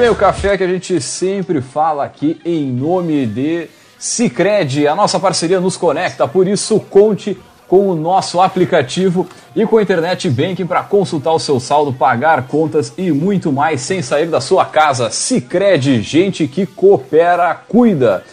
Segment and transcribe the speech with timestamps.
[0.00, 3.68] Bem, o café que a gente sempre fala aqui em nome de
[3.98, 7.38] Cicred, a nossa parceria nos conecta, por isso conte
[7.68, 12.48] com o nosso aplicativo e com a internet banking para consultar o seu saldo, pagar
[12.48, 15.10] contas e muito mais sem sair da sua casa.
[15.10, 18.24] Cicred, gente que coopera, cuida.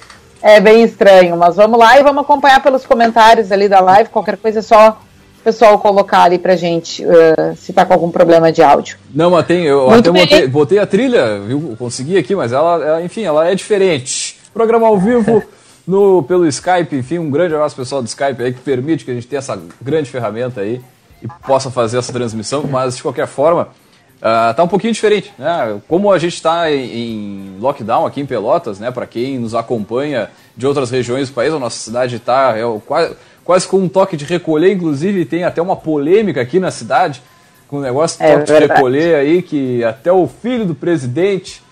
[0.42, 1.38] é bem estranho.
[1.38, 4.10] Mas vamos lá e vamos acompanhar pelos comentários ali da live.
[4.10, 5.00] Qualquer coisa é só
[5.40, 8.98] o pessoal colocar ali pra gente uh, se tá com algum problema de áudio.
[9.14, 11.74] Não, mas tem, eu Muito até botei, botei, a trilha, viu?
[11.78, 14.36] Consegui aqui, mas ela, ela, enfim, ela é diferente.
[14.52, 15.42] Programa ao vivo.
[15.86, 19.14] No, pelo Skype, enfim, um grande abraço pessoal do Skype aí que permite que a
[19.14, 20.80] gente tenha essa grande ferramenta aí
[21.20, 23.68] e possa fazer essa transmissão, mas de qualquer forma,
[24.20, 25.80] Uh, tá um pouquinho diferente, né?
[25.88, 28.90] Como a gente está em, lockdown aqui em Pelotas, né?
[28.90, 33.16] Para quem nos acompanha de outras regiões do país, a nossa cidade está é, quase,
[33.42, 37.22] quase com um toque de recolher, inclusive tem até uma polêmica aqui na cidade
[37.66, 41.62] com o negócio de é, toque de recolher aí, que até o filho do presidente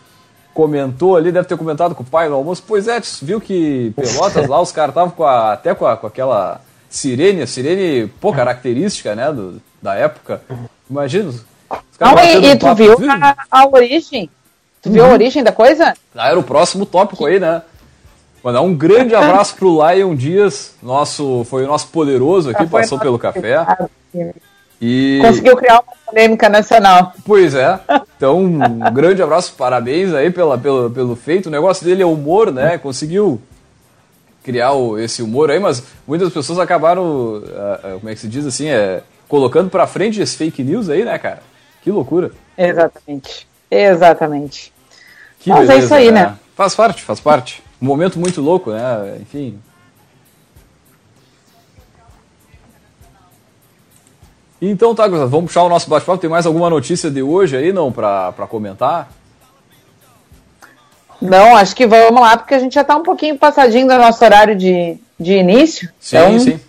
[0.55, 4.49] comentou ali, deve ter comentado com o pai no almoço, pois é, viu que Pelotas
[4.49, 8.33] lá os caras estavam com a, até com, a, com aquela sirene, a sirene pô,
[8.33, 10.41] característica, né, do, da época.
[10.89, 11.31] Imagina,
[12.01, 14.31] não, e, e tu viu a, a, origem?
[14.83, 15.13] Tu viu a uhum.
[15.13, 15.95] origem da coisa?
[16.15, 17.63] Ah, era o próximo tópico aí, né?
[18.43, 23.19] Mandar um grande abraço pro Lion Dias, nosso, foi o nosso poderoso aqui, passou pelo
[23.19, 23.67] café.
[24.81, 25.19] E...
[25.21, 27.13] Conseguiu criar uma polêmica nacional.
[27.25, 27.81] Pois é.
[28.17, 31.47] Então, um grande abraço, parabéns aí pela, pelo, pelo feito.
[31.47, 32.79] O negócio dele é humor, né?
[32.79, 33.41] Conseguiu
[34.49, 38.29] criar o, esse humor aí, mas muitas pessoas acabaram, uh, uh, como é que se
[38.29, 41.43] diz assim, é, colocando pra frente esse fake news aí, né, cara?
[41.83, 42.33] Que loucura.
[42.57, 43.49] Exatamente.
[43.71, 44.73] Exatamente.
[45.41, 46.23] Que Mas beleza, é isso aí, né?
[46.27, 46.39] né?
[46.55, 47.63] Faz parte, faz parte.
[47.81, 49.19] Um momento muito louco, né?
[49.21, 49.59] Enfim.
[54.61, 56.19] Então tá, vamos puxar o nosso bate-papo.
[56.19, 59.09] Tem mais alguma notícia de hoje aí, não, para comentar?
[61.21, 64.25] Não, acho que vamos lá, porque a gente já está um pouquinho passadinho do nosso
[64.25, 65.89] horário de, de início.
[65.99, 66.61] Sim, então, sim.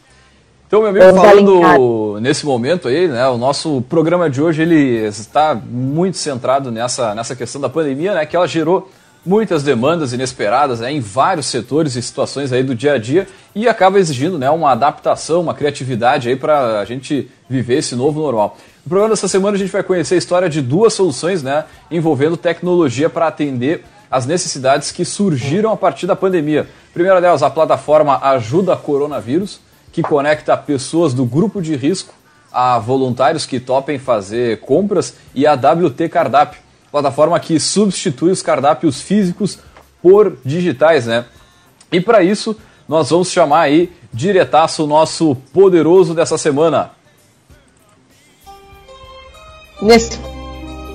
[0.70, 5.56] Então, meu amigo, falando nesse momento aí, né, o nosso programa de hoje ele está
[5.56, 8.88] muito centrado nessa, nessa questão da pandemia, né, que ela gerou
[9.26, 13.68] muitas demandas inesperadas né, em vários setores e situações aí do dia a dia e
[13.68, 18.56] acaba exigindo né, uma adaptação, uma criatividade aí para a gente viver esse novo normal.
[18.86, 22.38] No programa dessa semana a gente vai conhecer a história de duas soluções né, envolvendo
[22.38, 26.68] tecnologia para atender as necessidades que surgiram a partir da pandemia.
[26.92, 32.14] A primeira delas, a plataforma Ajuda Coronavírus, que conecta pessoas do grupo de risco
[32.52, 36.60] a voluntários que topem fazer compras e a WT Cardápio,
[36.92, 39.60] plataforma que substitui os cardápios físicos
[40.02, 41.26] por digitais, né?
[41.92, 42.56] E para isso,
[42.88, 46.92] nós vamos chamar aí diretaço o nosso poderoso dessa semana.
[49.82, 50.20] Nesse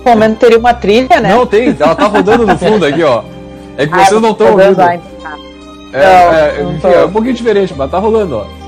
[0.04, 1.34] momento teria uma trilha, né?
[1.34, 3.22] Não tem, ela tá rodando no fundo aqui, ó.
[3.76, 4.80] É que vocês não estão ouvindo.
[4.80, 5.00] É,
[5.92, 8.63] é, é, é um pouquinho diferente, mas tá rolando, ó.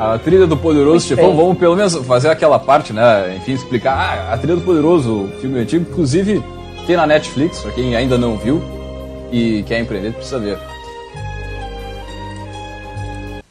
[0.00, 3.36] A trilha do Poderoso Chefão, vamos pelo menos fazer aquela parte, né?
[3.36, 6.42] Enfim, explicar ah, a trilha do Poderoso, filme antigo, inclusive
[6.86, 8.62] tem na Netflix, pra quem ainda não viu
[9.30, 10.56] e quer empreender, precisa ver.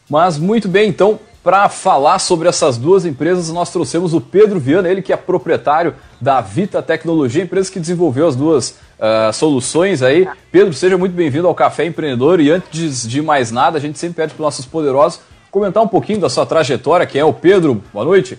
[0.09, 4.89] Mas muito bem, então para falar sobre essas duas empresas, nós trouxemos o Pedro Viana,
[4.89, 10.27] ele que é proprietário da Vita Tecnologia, empresa que desenvolveu as duas uh, soluções aí.
[10.51, 14.15] Pedro, seja muito bem-vindo ao Café Empreendedor e antes de mais nada, a gente sempre
[14.15, 17.83] pede para os nossos poderosos comentar um pouquinho da sua trajetória, quem é o Pedro.
[17.91, 18.37] Boa noite.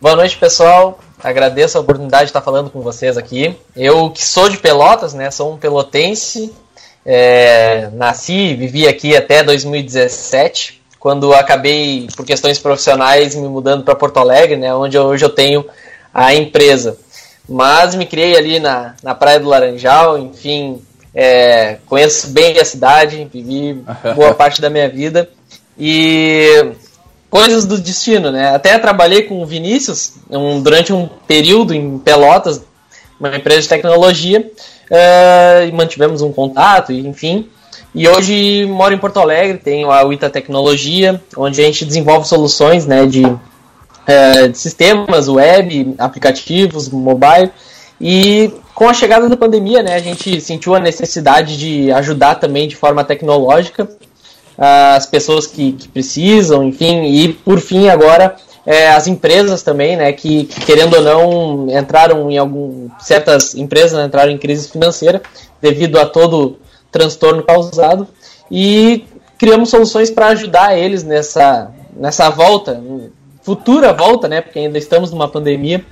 [0.00, 1.00] Boa noite, pessoal.
[1.22, 3.56] Agradeço a oportunidade de estar falando com vocês aqui.
[3.74, 5.30] Eu que sou de Pelotas, né?
[5.30, 6.54] Sou um pelotense,
[7.04, 13.94] é, nasci e vivi aqui até 2017, quando acabei, por questões profissionais, me mudando para
[13.94, 15.64] Porto Alegre, né, onde hoje eu tenho
[16.12, 16.98] a empresa.
[17.48, 20.82] Mas me criei ali na, na Praia do Laranjal, enfim,
[21.14, 23.82] é, conheço bem a cidade, vivi
[24.14, 25.28] boa parte da minha vida.
[25.78, 26.72] E
[27.30, 28.54] coisas do destino, né?
[28.54, 32.62] Até trabalhei com o Vinícius um, durante um período em Pelotas,
[33.18, 34.50] uma empresa de tecnologia,
[34.90, 37.48] uh, e mantivemos um contato, enfim.
[37.94, 42.86] E hoje moro em Porto Alegre, tenho a Wita Tecnologia, onde a gente desenvolve soluções
[42.86, 47.50] né, de, uh, de sistemas web, aplicativos, mobile.
[48.00, 52.68] E com a chegada da pandemia, né, a gente sentiu a necessidade de ajudar também
[52.68, 53.88] de forma tecnológica
[54.56, 60.12] as pessoas que, que precisam, enfim, e por fim agora é, as empresas também, né,
[60.12, 65.20] que, que, querendo ou não entraram em algum certas empresas né, entraram em crise financeira
[65.60, 66.60] devido a todo
[66.92, 68.06] transtorno causado
[68.48, 69.04] e
[69.36, 72.80] criamos soluções para ajudar eles nessa nessa volta,
[73.42, 75.84] futura volta, né, porque ainda estamos numa pandemia.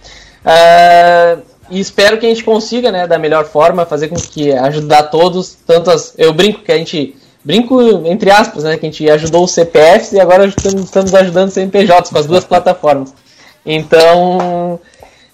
[0.45, 5.05] Uh, e espero que a gente consiga, né, da melhor forma, fazer com que ajudar
[5.05, 9.45] todos, tantas, eu brinco que a gente brinco entre aspas, né, que a gente ajudou
[9.45, 13.15] os CPFs e agora estamos ajudando os CNPJs com as duas plataformas.
[13.65, 14.81] Então,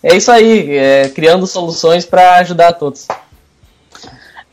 [0.03, 3.07] é isso aí, é, criando soluções para ajudar todos.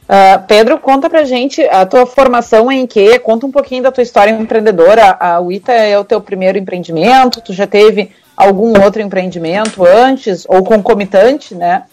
[0.10, 3.20] Uh, Pedro, conta pra gente a tua formação em que?
[3.20, 5.16] Conta um pouquinho da tua história empreendedora.
[5.20, 7.40] A UITA é o teu primeiro empreendimento?
[7.42, 11.84] Tu já teve algum outro empreendimento antes ou concomitante, né?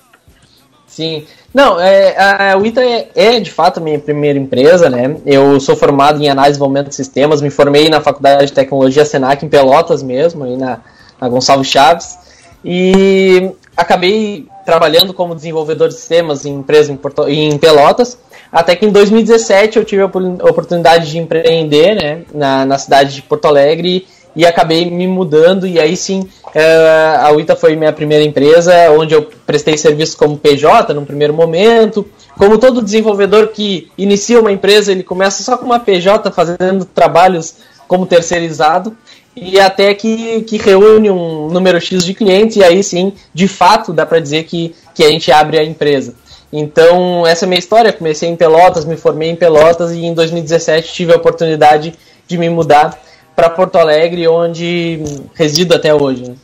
[0.87, 1.26] Sim.
[1.52, 2.14] Não, é,
[2.52, 5.16] a Wita é, é, de fato minha primeira empresa, né?
[5.26, 9.04] Eu sou formado em análise e desenvolvimento de sistemas, me formei na Faculdade de Tecnologia
[9.04, 10.78] Senac em Pelotas mesmo, aí na,
[11.20, 12.16] na Gonçalves Chaves,
[12.64, 18.19] e acabei trabalhando como desenvolvedor de sistemas em empresa em, Porto, em Pelotas,
[18.52, 23.22] até que em 2017 eu tive a oportunidade de empreender né, na, na cidade de
[23.22, 28.22] Porto Alegre e acabei me mudando e aí sim uh, a UITA foi minha primeira
[28.22, 32.06] empresa onde eu prestei serviço como PJ no primeiro momento.
[32.36, 37.56] Como todo desenvolvedor que inicia uma empresa ele começa só com uma PJ fazendo trabalhos
[37.88, 38.94] como terceirizado
[39.34, 43.90] e até que, que reúne um número X de clientes e aí sim de fato
[43.90, 46.14] dá para dizer que, que a gente abre a empresa.
[46.52, 47.90] Então essa é a minha história.
[47.90, 51.94] Comecei em Pelotas me formei em Pelotas e em 2017 tive a oportunidade
[52.28, 53.00] de me mudar
[53.36, 54.98] para Porto Alegre, onde
[55.34, 56.30] resido até hoje.
[56.30, 56.37] Né?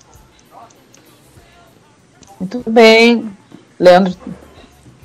[2.38, 3.30] Muito bem.
[3.80, 4.14] Leandro.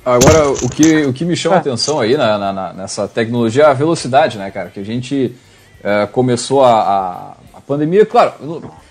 [0.04, 1.58] Agora, o que, o que me chama ah.
[1.58, 4.70] atenção aí na, na, nessa tecnologia é a velocidade, né, cara?
[4.70, 5.34] Que a gente
[5.82, 8.32] é, começou a, a, a, pandemia, claro,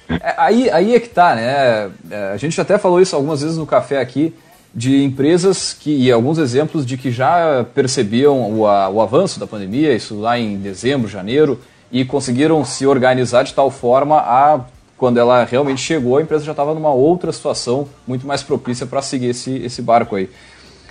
[0.10, 1.90] é, aí, aí é que tá, né?
[2.10, 4.34] É, a gente até falou isso algumas vezes no café aqui,
[4.76, 9.48] de empresas que, e alguns exemplos de que já percebiam o, a, o avanço da
[9.48, 11.60] pandemia, isso lá em dezembro, janeiro,
[11.92, 14.62] e conseguiram se organizar de tal forma a
[14.98, 19.02] quando ela realmente chegou, a empresa já estava numa outra situação muito mais propícia para
[19.02, 20.28] seguir esse, esse barco aí.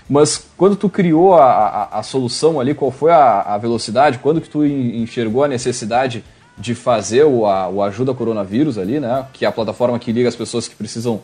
[0.08, 4.18] Mas quando tu criou a, a, a solução ali, qual foi a, a, velocidade?
[4.18, 6.24] Quando que tu enxergou a necessidade
[6.56, 9.26] de fazer o, o Ajuda Coronavírus ali, né?
[9.32, 11.20] Que é a plataforma que liga as pessoas que precisam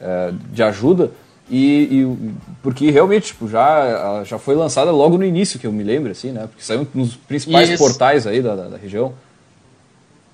[0.00, 1.12] é, de ajuda.
[1.50, 2.32] E, e,
[2.62, 6.30] porque realmente tipo, já, já foi lançada logo no início, que eu me lembro, assim,
[6.30, 6.46] né?
[6.46, 7.78] Porque saiu nos principais Isso.
[7.82, 9.12] portais aí da, da, da, região.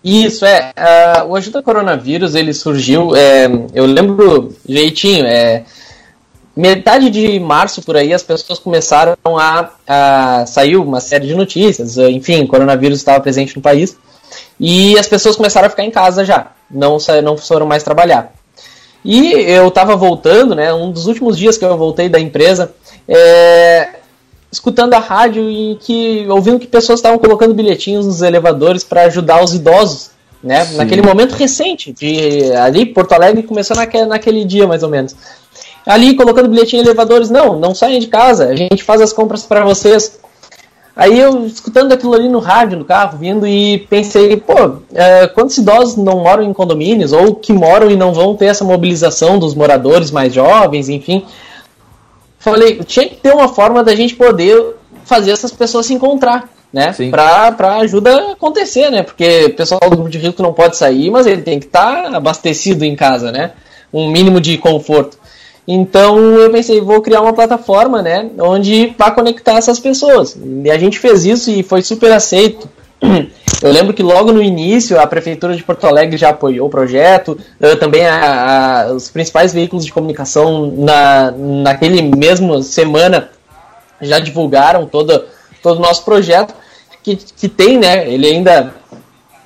[0.04, 0.72] Isso, é.
[0.78, 5.64] Uh, o Ajuda Coronavírus, ele surgiu, é, eu lembro jeitinho, é,
[6.56, 11.98] metade de março por aí as pessoas começaram a, a saiu uma série de notícias,
[11.98, 13.96] enfim, coronavírus estava presente no país
[14.58, 18.32] e as pessoas começaram a ficar em casa já, não não foram mais trabalhar.
[19.04, 20.73] E eu estava voltando, né?
[20.73, 22.73] Um dos últimos dias que eu voltei da empresa,
[23.09, 23.88] é,
[24.52, 29.42] escutando a rádio e que ouvindo que pessoas estavam colocando bilhetinhos nos elevadores para ajudar
[29.42, 30.11] os idosos,
[30.42, 30.64] né?
[30.64, 30.76] Sim.
[30.76, 35.14] Naquele momento recente, de ali Porto Alegre começou naquele, naquele dia mais ou menos.
[35.87, 39.45] Ali colocando bilhetinho em elevadores, não, não saiam de casa, a gente faz as compras
[39.45, 40.19] para vocês.
[40.94, 45.56] Aí eu, escutando aquilo ali no rádio, no carro, vindo e pensei, pô, é, quantos
[45.56, 49.54] idosos não moram em condomínios ou que moram e não vão ter essa mobilização dos
[49.54, 51.25] moradores mais jovens, enfim.
[52.38, 56.94] Falei, tinha que ter uma forma da gente poder fazer essas pessoas se encontrar, né?
[57.11, 59.02] Para pra ajuda acontecer, né?
[59.02, 62.11] Porque o pessoal do grupo de risco não pode sair, mas ele tem que estar
[62.11, 63.52] tá abastecido em casa, né?
[63.92, 65.19] Um mínimo de conforto.
[65.72, 68.28] Então eu pensei, vou criar uma plataforma, né?
[68.40, 70.36] Onde para conectar essas pessoas.
[70.64, 72.68] E a gente fez isso e foi super aceito.
[73.62, 77.38] Eu lembro que logo no início a Prefeitura de Porto Alegre já apoiou o projeto,
[77.78, 83.28] também a, a, os principais veículos de comunicação na, naquele mesmo semana
[84.00, 85.24] já divulgaram todo,
[85.62, 86.54] todo o nosso projeto,
[87.02, 88.10] que, que tem, né?
[88.10, 88.74] Ele ainda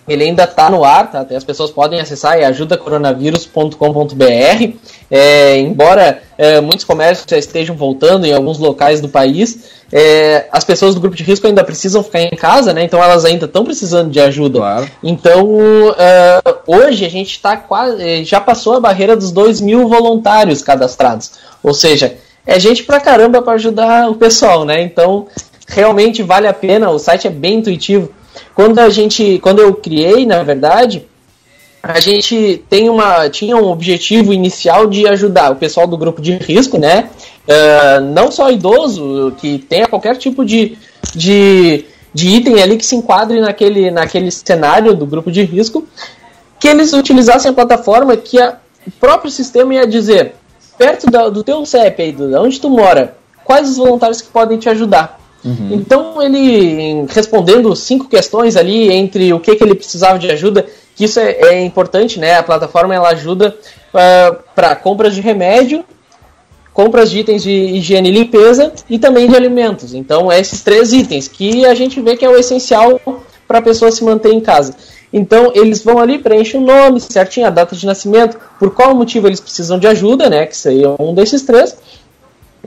[0.07, 1.27] ele ainda está no ar, tá?
[1.35, 4.75] as pessoas podem acessar é ajudacoronavírus.com.br.
[5.11, 10.65] É, embora é, muitos comércios já estejam voltando em alguns locais do país, é, as
[10.65, 12.85] pessoas do grupo de risco ainda precisam ficar em casa, né?
[12.85, 14.59] Então elas ainda estão precisando de ajuda.
[14.59, 14.91] Claro.
[15.03, 19.89] Então é, hoje a gente está quase é, já passou a barreira dos 2 mil
[19.89, 21.33] voluntários cadastrados.
[21.63, 24.83] Ou seja, é gente pra caramba para ajudar o pessoal, né?
[24.83, 25.27] Então
[25.67, 26.91] realmente vale a pena.
[26.91, 28.11] O site é bem intuitivo.
[28.55, 31.05] Quando a gente, quando eu criei, na verdade,
[31.83, 36.33] a gente tem uma, tinha um objetivo inicial de ajudar o pessoal do grupo de
[36.37, 37.11] risco, né?
[37.47, 40.79] Uh, não só idoso, que tenha qualquer tipo de,
[41.15, 41.85] de,
[42.15, 45.87] de item ali que se enquadre naquele, naquele cenário do grupo de risco,
[46.59, 48.57] que eles utilizassem a plataforma que a,
[48.87, 50.37] o próprio sistema ia dizer,
[50.79, 54.59] perto da, do teu CEP aí, de onde tu mora, quais os voluntários que podem
[54.59, 55.21] te ajudar.
[55.45, 55.69] Uhum.
[55.73, 60.65] Então ele respondendo cinco questões ali entre o que, que ele precisava de ajuda,
[60.97, 62.37] que isso é, é importante, né?
[62.37, 65.85] A plataforma ela ajuda uh, ah, para compras de remédio,
[66.73, 69.93] compras de itens de higiene e limpeza e também de alimentos.
[69.93, 73.01] Então esses três itens que a gente vê que é o essencial
[73.47, 74.75] para a pessoa se manter em casa.
[75.13, 79.29] Então eles vão ali, preenchem o nome, certinho, a data de nascimento, por qual motivo
[79.29, 80.47] eles precisam de ajuda, né?
[80.47, 81.77] Que seria um desses três.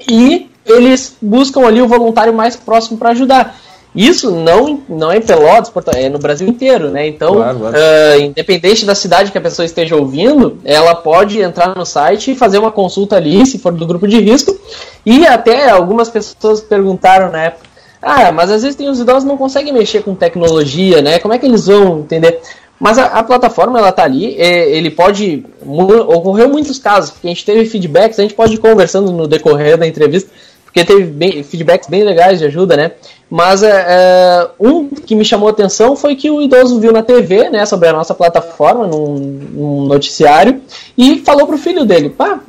[0.08, 3.58] E eles buscam ali o voluntário mais próximo para ajudar.
[3.96, 7.08] Isso não, não é em Pelotas, é no Brasil inteiro, né?
[7.08, 7.76] Então, claro, claro.
[7.76, 12.36] Uh, independente da cidade que a pessoa esteja ouvindo, ela pode entrar no site e
[12.36, 14.56] fazer uma consulta ali, se for do grupo de risco.
[15.04, 17.66] E até algumas pessoas perguntaram na época,
[18.00, 21.18] ah, mas às vezes tem os idosos que não conseguem mexer com tecnologia, né?
[21.18, 22.40] Como é que eles vão entender?
[22.80, 27.32] Mas a, a plataforma ela tá ali, é, ele pode ocorreu muitos casos, porque a
[27.32, 30.30] gente teve feedbacks, a gente pode ir conversando no decorrer da entrevista
[30.78, 32.92] porque teve bem, feedbacks bem legais de ajuda, né?
[33.28, 37.02] Mas é, é, um que me chamou a atenção foi que o idoso viu na
[37.02, 40.62] TV, né, sobre a nossa plataforma, num, num noticiário,
[40.96, 42.40] e falou pro filho dele, pá,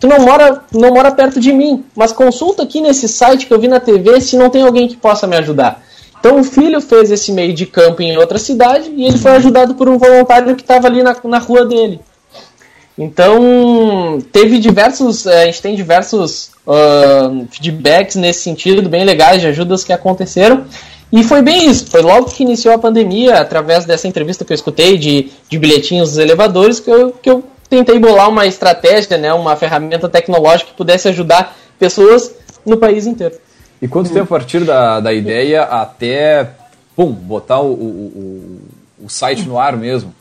[0.00, 3.60] tu não mora, não mora perto de mim, mas consulta aqui nesse site que eu
[3.60, 5.80] vi na TV se não tem alguém que possa me ajudar.
[6.18, 9.76] Então o filho fez esse meio de campo em outra cidade e ele foi ajudado
[9.76, 12.00] por um voluntário que estava ali na, na rua dele.
[12.98, 19.46] Então, teve diversos, eh, a gente tem diversos uh, feedbacks nesse sentido, bem legais, de
[19.46, 20.64] ajudas que aconteceram.
[21.12, 24.54] E foi bem isso, foi logo que iniciou a pandemia, através dessa entrevista que eu
[24.56, 29.32] escutei de, de bilhetinhos dos elevadores, que eu, que eu tentei bolar uma estratégia, né,
[29.32, 32.34] uma ferramenta tecnológica que pudesse ajudar pessoas
[32.66, 33.36] no país inteiro.
[33.80, 36.50] E quanto tempo a partir da, da ideia até,
[36.96, 37.86] pum, botar o, o,
[39.00, 40.12] o, o site no ar mesmo?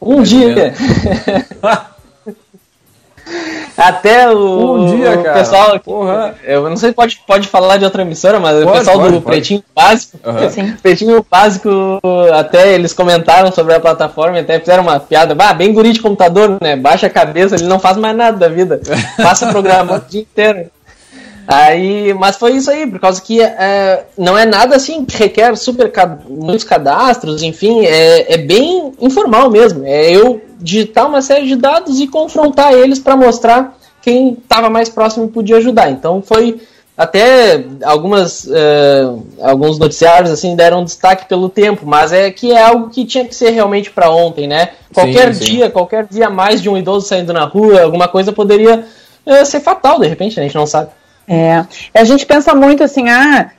[0.00, 0.74] Um dia.
[3.76, 5.78] Até o, um dia, o pessoal.
[5.78, 6.34] Porra.
[6.42, 9.12] Eu não sei se pode, pode falar de outra emissora, mas pode, o pessoal pode,
[9.12, 9.36] do pode.
[9.36, 10.18] Pretinho Básico.
[10.24, 10.76] Uhum.
[10.82, 11.70] Pretinho Básico,
[12.34, 15.34] até eles comentaram sobre a plataforma, até fizeram uma piada.
[15.34, 16.74] Bah, bem guri de computador, né?
[16.74, 18.80] Baixa a cabeça, ele não faz mais nada da vida.
[19.16, 20.70] Passa programando o dia inteiro.
[21.50, 25.56] Aí, mas foi isso aí, por causa que é, não é nada assim que requer
[25.56, 25.90] super
[26.28, 29.82] muitos cadastros, enfim, é, é bem informal mesmo.
[29.86, 34.90] É eu digitar uma série de dados e confrontar eles para mostrar quem estava mais
[34.90, 35.90] próximo e podia ajudar.
[35.90, 36.60] Então foi
[36.94, 42.90] até algumas uh, alguns noticiários assim deram destaque pelo tempo, mas é que é algo
[42.90, 44.72] que tinha que ser realmente para ontem, né?
[44.92, 45.52] Qualquer sim, sim.
[45.52, 48.84] dia, qualquer dia mais de um idoso saindo na rua, alguma coisa poderia
[49.24, 50.42] uh, ser fatal de repente, né?
[50.42, 50.90] a gente não sabe.
[51.28, 51.64] É.
[51.92, 53.50] A gente pensa muito assim, ah,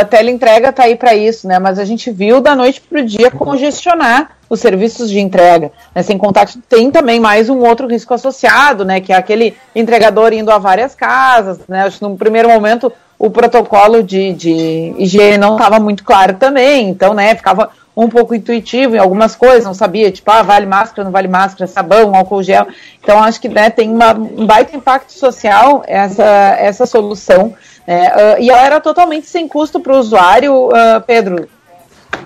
[0.00, 1.58] a teleentrega tá aí para isso, né?
[1.58, 5.70] Mas a gente viu da noite pro dia congestionar os serviços de entrega.
[5.94, 6.02] Né?
[6.02, 9.00] Sem contar que tem também mais um outro risco associado, né?
[9.00, 11.82] Que é aquele entregador indo a várias casas, né?
[11.82, 16.88] Acho que no primeiro momento o protocolo de, de higiene não estava muito claro também,
[16.88, 17.70] então, né, ficava
[18.04, 21.66] um pouco intuitivo em algumas coisas, não sabia, tipo, ah, vale máscara, não vale máscara,
[21.66, 22.68] sabão, álcool gel.
[23.02, 27.52] Então, acho que né, tem uma, um baita impacto social essa, essa solução.
[27.84, 28.08] Né?
[28.08, 31.48] Uh, e ela era totalmente sem custo para o usuário, uh, Pedro.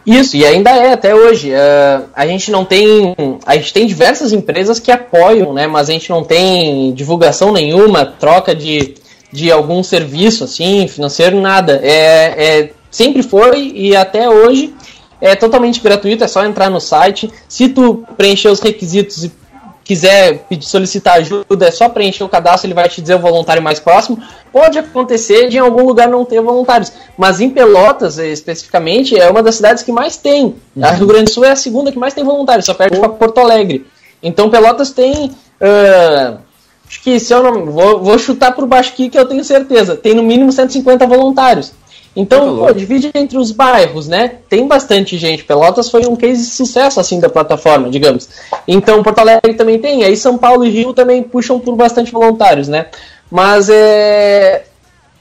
[0.05, 1.50] Isso, e ainda é até hoje.
[1.50, 3.14] Uh, a gente não tem.
[3.47, 5.67] A gente tem diversas empresas que apoiam, né?
[5.67, 8.95] Mas a gente não tem divulgação nenhuma, troca de,
[9.33, 11.81] de algum serviço, assim, financeiro, nada.
[11.83, 14.75] É, é sempre foi e até hoje
[15.23, 17.33] é totalmente gratuito, é só entrar no site.
[17.49, 19.33] Se tu preencher os requisitos e
[19.85, 23.62] quiser pedir, solicitar ajuda, é só preencher o cadastro, ele vai te dizer o voluntário
[23.62, 24.21] mais próximo.
[24.52, 29.45] Pode acontecer de em algum lugar não ter voluntários, mas em Pelotas, especificamente, é uma
[29.45, 30.57] das cidades que mais tem.
[30.75, 30.85] Uhum.
[30.85, 33.09] A Rio Grande do Sul é a segunda que mais tem voluntários, só perde para
[33.09, 33.87] Porto Alegre.
[34.21, 35.26] Então Pelotas tem.
[35.61, 36.38] Uh,
[36.88, 37.67] acho que se eu não.
[37.67, 39.95] Vou, vou chutar por baixo aqui que eu tenho certeza.
[39.95, 41.73] Tem no mínimo 150 voluntários.
[42.14, 44.33] Então, pô, divide entre os bairros, né?
[44.49, 45.45] Tem bastante gente.
[45.45, 48.28] Pelotas foi um case de sucesso, assim, da plataforma, digamos.
[48.69, 50.04] Então, Porto Alegre também tem.
[50.04, 52.87] Aí São Paulo e Rio também puxam por bastante voluntários, né?
[53.31, 54.64] Mas é.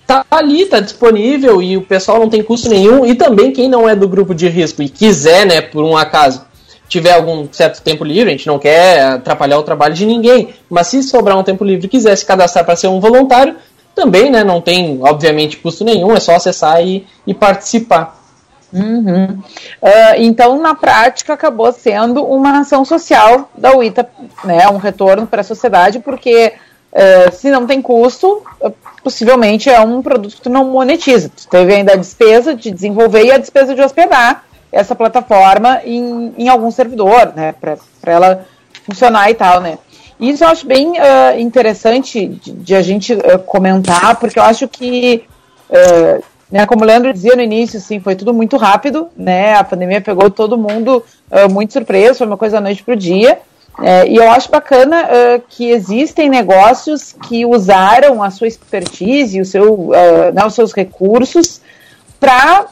[0.05, 3.05] Tá ali, tá disponível e o pessoal não tem custo nenhum.
[3.05, 6.45] E também quem não é do grupo de risco e quiser, né, por um acaso,
[6.89, 10.87] tiver algum certo tempo livre, a gente não quer atrapalhar o trabalho de ninguém, mas
[10.87, 13.55] se sobrar um tempo livre e quiser se cadastrar para ser um voluntário,
[13.95, 18.19] também, né, não tem, obviamente, custo nenhum, é só acessar e, e participar.
[18.73, 19.25] Uhum.
[19.81, 24.07] Uh, então, na prática, acabou sendo uma ação social da UITA,
[24.43, 26.53] né, um retorno para a sociedade, porque
[26.93, 31.29] uh, se não tem custo, uh, possivelmente é um produto que tu não monetiza.
[31.29, 36.33] Tu teve ainda a despesa de desenvolver e a despesa de hospedar essa plataforma em,
[36.37, 38.45] em algum servidor, né, para ela
[38.85, 39.77] funcionar e tal, né.
[40.21, 44.67] Isso eu acho bem uh, interessante de, de, a gente uh, comentar, porque eu acho
[44.67, 45.23] que,
[45.67, 49.55] uh, né, como o Leandro dizia no início, assim, foi tudo muito rápido, né?
[49.55, 51.03] A pandemia pegou todo mundo
[51.49, 53.39] muito surpreso, foi uma coisa da noite para o dia.
[54.05, 55.07] e eu acho bacana
[55.47, 59.91] que existem negócios que usaram a sua expertise, o seu,
[60.33, 61.61] né, os seus recursos
[62.19, 62.65] para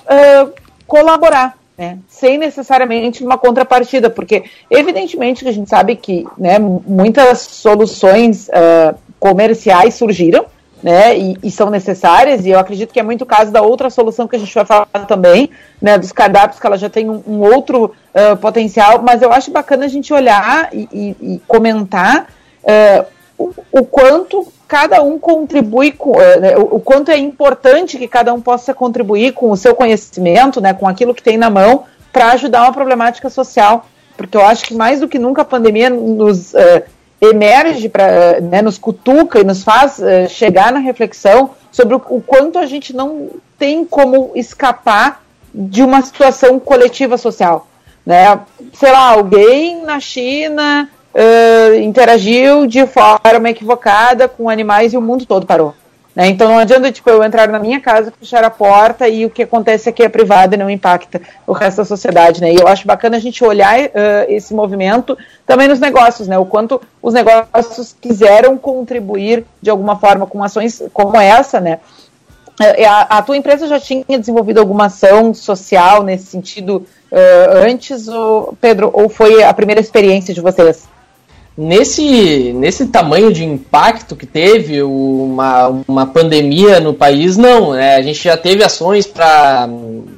[0.85, 7.39] colaborar né, sem necessariamente uma contrapartida, porque evidentemente que a gente sabe que né, muitas
[7.39, 10.45] soluções uh, comerciais surgiram,
[10.83, 13.89] né, e, e, são necessárias, e eu acredito que é muito o caso da outra
[13.89, 15.49] solução que a gente vai falar também,
[15.81, 19.49] né, dos cardápios, que ela já tem um, um outro uh, potencial, mas eu acho
[19.49, 22.27] bacana a gente olhar e, e, e comentar
[22.63, 23.05] uh,
[23.37, 28.31] o, o, quanto cada um contribui com uh, né, o, quanto é importante que cada
[28.31, 32.33] um possa contribuir com o seu conhecimento, né, com aquilo que tem na mão, para
[32.33, 33.87] ajudar uma problemática social.
[34.15, 36.83] Porque eu acho que mais do que nunca a pandemia nos uh,
[37.19, 42.21] emerge, pra, uh, né, nos cutuca e nos faz chegar na reflexão sobre o, o
[42.21, 47.67] quanto a gente não tem como escapar de uma situação coletiva social.
[48.05, 48.39] Né?
[48.73, 55.25] Sei lá, alguém na China uh, interagiu de forma equivocada com animais e o mundo
[55.25, 55.73] todo parou.
[56.15, 56.27] Né?
[56.27, 59.43] Então não adianta tipo, eu entrar na minha casa, fechar a porta e o que
[59.43, 62.41] acontece aqui é privado e não impacta o resto da sociedade.
[62.41, 62.53] Né?
[62.53, 63.89] E eu acho bacana a gente olhar uh,
[64.27, 66.37] esse movimento também nos negócios, né?
[66.37, 71.79] o quanto os negócios quiseram contribuir de alguma forma com ações como essa, né?
[72.85, 78.53] A, a, tua empresa já tinha desenvolvido alguma ação social nesse sentido uh, antes, ou,
[78.59, 80.85] Pedro, ou foi a primeira experiência de vocês?
[81.61, 87.71] Nesse, nesse tamanho de impacto que teve uma, uma pandemia no país, não.
[87.71, 87.97] Né?
[87.97, 89.67] A gente já teve ações para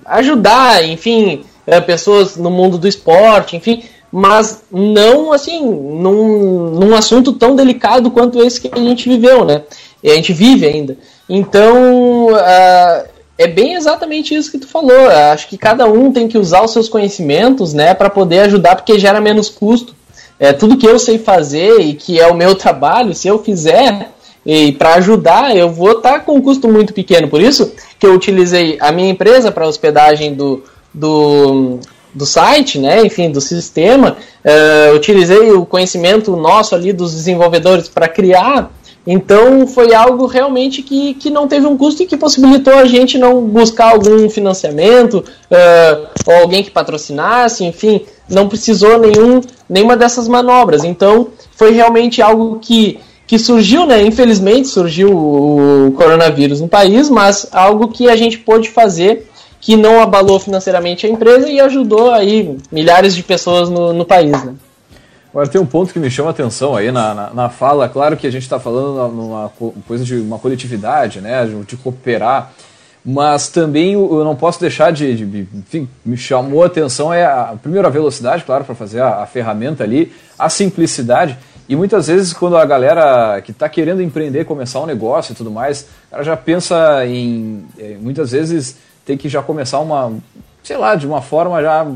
[0.06, 7.34] ajudar, enfim, é, pessoas no mundo do esporte, enfim, mas não assim, num, num assunto
[7.34, 9.64] tão delicado quanto esse que a gente viveu, né?
[10.04, 10.96] E a gente vive ainda.
[11.28, 15.08] Então, uh, é bem exatamente isso que tu falou.
[15.34, 19.00] Acho que cada um tem que usar os seus conhecimentos, né, para poder ajudar, porque
[19.00, 19.96] gera menos custo
[20.42, 24.10] é, tudo que eu sei fazer e que é o meu trabalho, se eu fizer
[24.44, 27.28] e para ajudar, eu vou estar tá com um custo muito pequeno.
[27.28, 31.78] Por isso que eu utilizei a minha empresa para hospedagem do, do,
[32.12, 33.06] do site, né?
[33.06, 34.18] enfim, do sistema.
[34.44, 38.72] Uh, utilizei o conhecimento nosso ali dos desenvolvedores para criar
[39.06, 43.18] então foi algo realmente que, que não teve um custo e que possibilitou a gente
[43.18, 50.28] não buscar algum financiamento uh, ou alguém que patrocinasse, enfim, não precisou nenhum, nenhuma dessas
[50.28, 50.84] manobras.
[50.84, 54.04] Então foi realmente algo que, que surgiu, né?
[54.04, 59.30] Infelizmente surgiu o coronavírus no país, mas algo que a gente pôde fazer
[59.62, 64.32] que não abalou financeiramente a empresa e ajudou aí milhares de pessoas no, no país,
[64.44, 64.56] né?
[65.30, 67.88] Agora tem um ponto que me chama a atenção aí na, na, na fala.
[67.88, 69.50] Claro que a gente está falando numa
[69.88, 72.52] coisa de uma coletividade, né, de, de, cooperar,
[73.04, 77.54] mas também eu não posso deixar de, de enfim, me chamou a atenção é a,
[77.54, 81.38] a velocidade, claro, para fazer a, a, ferramenta ali, a simplicidade
[81.68, 85.50] e muitas vezes quando a galera que está querendo empreender, começar um negócio e tudo
[85.50, 90.14] mais, ela já pensa em é, muitas vezes ter que já começar uma,
[90.64, 91.88] sei lá, de uma forma já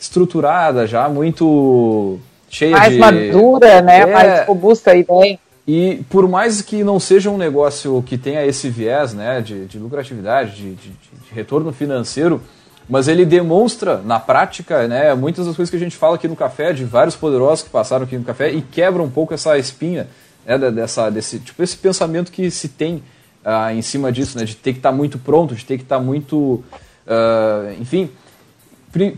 [0.00, 2.18] estruturada, já muito
[2.50, 2.98] cheia mais de...
[2.98, 4.00] madura, né?
[4.00, 4.06] É...
[4.06, 5.38] Mais robusta a ideia.
[5.66, 9.78] E por mais que não seja um negócio que tenha esse viés né, de, de
[9.78, 12.42] lucratividade, de, de, de, retorno financeiro,
[12.88, 16.36] mas ele demonstra na prática né, muitas das coisas que a gente fala aqui no
[16.36, 20.06] café, de vários poderosos que passaram aqui no café, e quebra um pouco essa espinha,
[20.44, 23.02] né, dessa, desse, tipo, esse pensamento que se tem
[23.44, 25.84] uh, em cima disso, né, de ter que estar tá muito pronto, de ter que
[25.84, 26.62] estar tá muito.
[27.06, 28.10] Uh, enfim,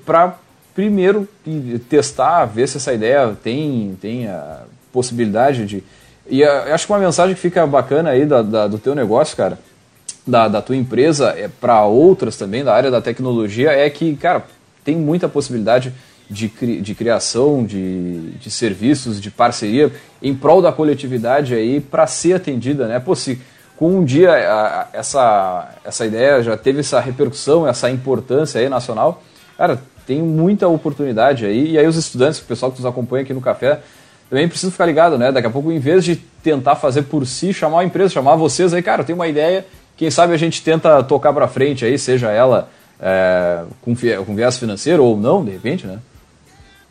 [0.05, 0.37] para
[0.75, 1.29] primeiro
[1.89, 5.83] testar, ver se essa ideia tem, tem a possibilidade de
[6.29, 8.95] e uh, eu acho que uma mensagem que fica bacana aí da, da do teu
[8.95, 9.59] negócio, cara,
[10.27, 14.45] da, da tua empresa, é, para outras também da área da tecnologia, é que, cara,
[14.85, 15.93] tem muita possibilidade
[16.29, 22.07] de, cri, de criação de, de serviços, de parceria em prol da coletividade aí para
[22.07, 22.99] ser atendida, né?
[22.99, 23.41] Pô, se
[23.77, 29.23] com um dia a, essa, essa ideia já teve essa repercussão, essa importância aí nacional,
[29.57, 31.73] cara, tem muita oportunidade aí.
[31.73, 33.81] E aí os estudantes, o pessoal que nos acompanha aqui no café,
[34.29, 35.31] também precisa ficar ligado, né?
[35.31, 38.75] Daqui a pouco, em vez de tentar fazer por si, chamar a empresa, chamar vocês
[38.75, 39.65] aí, cara, eu tenho uma ideia,
[39.97, 42.69] quem sabe a gente tenta tocar para frente aí, seja ela
[43.01, 45.99] é, com, com viés financeiro ou não, de repente, né?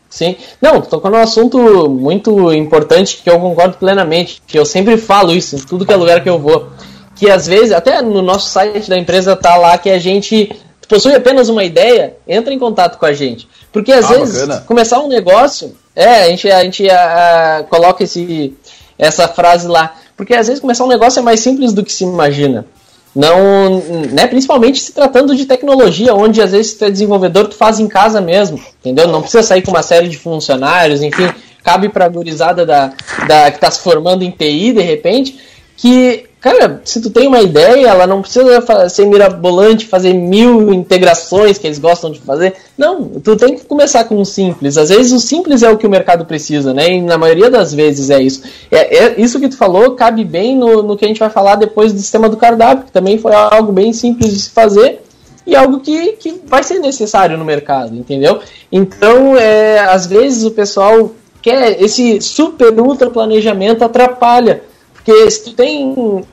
[0.08, 0.36] Sim.
[0.62, 5.56] Não, tocou num assunto muito importante que eu concordo plenamente, que eu sempre falo isso
[5.56, 6.70] em tudo que é lugar que eu vou.
[7.14, 10.54] Que às vezes, até no nosso site da empresa tá lá que a gente
[10.88, 13.48] possui apenas uma ideia, entra em contato com a gente.
[13.72, 14.64] Porque às ah, vezes bacana.
[14.66, 18.54] começar um negócio é, a gente, a gente a, a, coloca esse,
[18.98, 19.94] essa frase lá.
[20.14, 22.66] Porque às vezes começar um negócio é mais simples do que se imagina.
[23.14, 23.80] Não,
[24.12, 27.88] né, principalmente se tratando de tecnologia, onde às vezes tu é desenvolvedor, tu faz em
[27.88, 29.08] casa mesmo, entendeu?
[29.08, 31.32] Não precisa sair com uma série de funcionários, enfim,
[31.64, 32.92] cabe para a gurizada da,
[33.26, 35.40] da, que está se formando em TI, de repente,
[35.78, 41.58] que Cara, se tu tem uma ideia, ela não precisa ser mirabolante, fazer mil integrações
[41.58, 42.54] que eles gostam de fazer.
[42.78, 44.78] Não, tu tem que começar com o simples.
[44.78, 46.88] Às vezes o simples é o que o mercado precisa, né?
[46.88, 48.44] E na maioria das vezes é isso.
[48.70, 51.56] É, é isso que tu falou cabe bem no, no que a gente vai falar
[51.56, 55.02] depois do sistema do cardápio, que também foi algo bem simples de se fazer
[55.44, 58.38] e algo que, que vai ser necessário no mercado, entendeu?
[58.70, 61.10] Então, é, às vezes o pessoal
[61.42, 64.62] quer esse super ultra planejamento atrapalha.
[64.94, 66.24] Porque se tu tem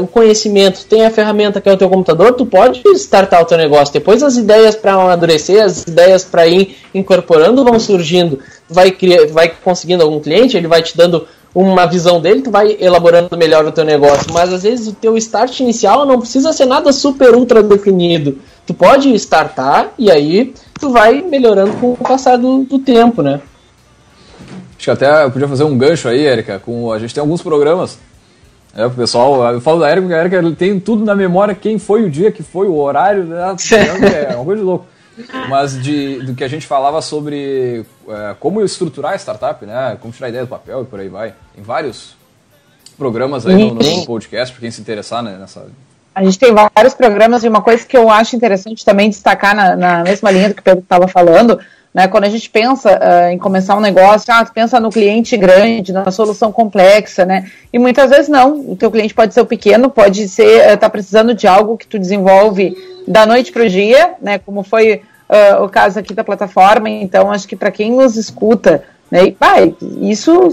[0.00, 3.56] o conhecimento, tem a ferramenta que é o teu computador, tu pode startar o teu
[3.56, 3.94] negócio.
[3.94, 8.40] Depois as ideias para amadurecer, as ideias para ir incorporando vão surgindo.
[8.68, 12.76] Vai, criar, vai conseguindo algum cliente, ele vai te dando uma visão dele, tu vai
[12.80, 14.32] elaborando melhor o teu negócio.
[14.32, 18.38] Mas às vezes o teu start inicial não precisa ser nada super ultra definido.
[18.66, 23.40] Tu pode startar e aí tu vai melhorando com o passar do, do tempo, né?
[24.76, 27.42] Acho que até eu podia fazer um gancho aí, Erika, com a gente tem alguns
[27.42, 27.98] programas
[28.74, 31.78] é, o pessoal, eu falo da Érica, porque a Érica tem tudo na memória, quem
[31.78, 33.56] foi o dia, que foi o horário, né?
[34.30, 34.86] é uma coisa de louco.
[35.48, 39.96] Mas de, do que a gente falava sobre é, como estruturar a startup, né?
[40.00, 41.34] Como tirar a ideia do papel e por aí vai.
[41.54, 42.16] Tem vários
[42.96, 45.66] programas aí no, no podcast, para quem se interessar né, nessa.
[46.14, 49.76] A gente tem vários programas e uma coisa que eu acho interessante também destacar na,
[49.76, 51.58] na mesma linha do que o Pedro estava falando,
[51.92, 55.92] né, quando a gente pensa uh, em começar um negócio, ah, pensa no cliente grande,
[55.92, 57.50] na solução complexa, né?
[57.72, 58.60] E muitas vezes não.
[58.60, 61.78] O teu cliente pode ser o pequeno, pode ser estar uh, tá precisando de algo
[61.78, 64.38] que tu desenvolve da noite para o dia, né?
[64.38, 66.88] Como foi uh, o caso aqui da plataforma.
[66.90, 69.20] Então, acho que para quem nos escuta, né?
[69.24, 70.50] E, isso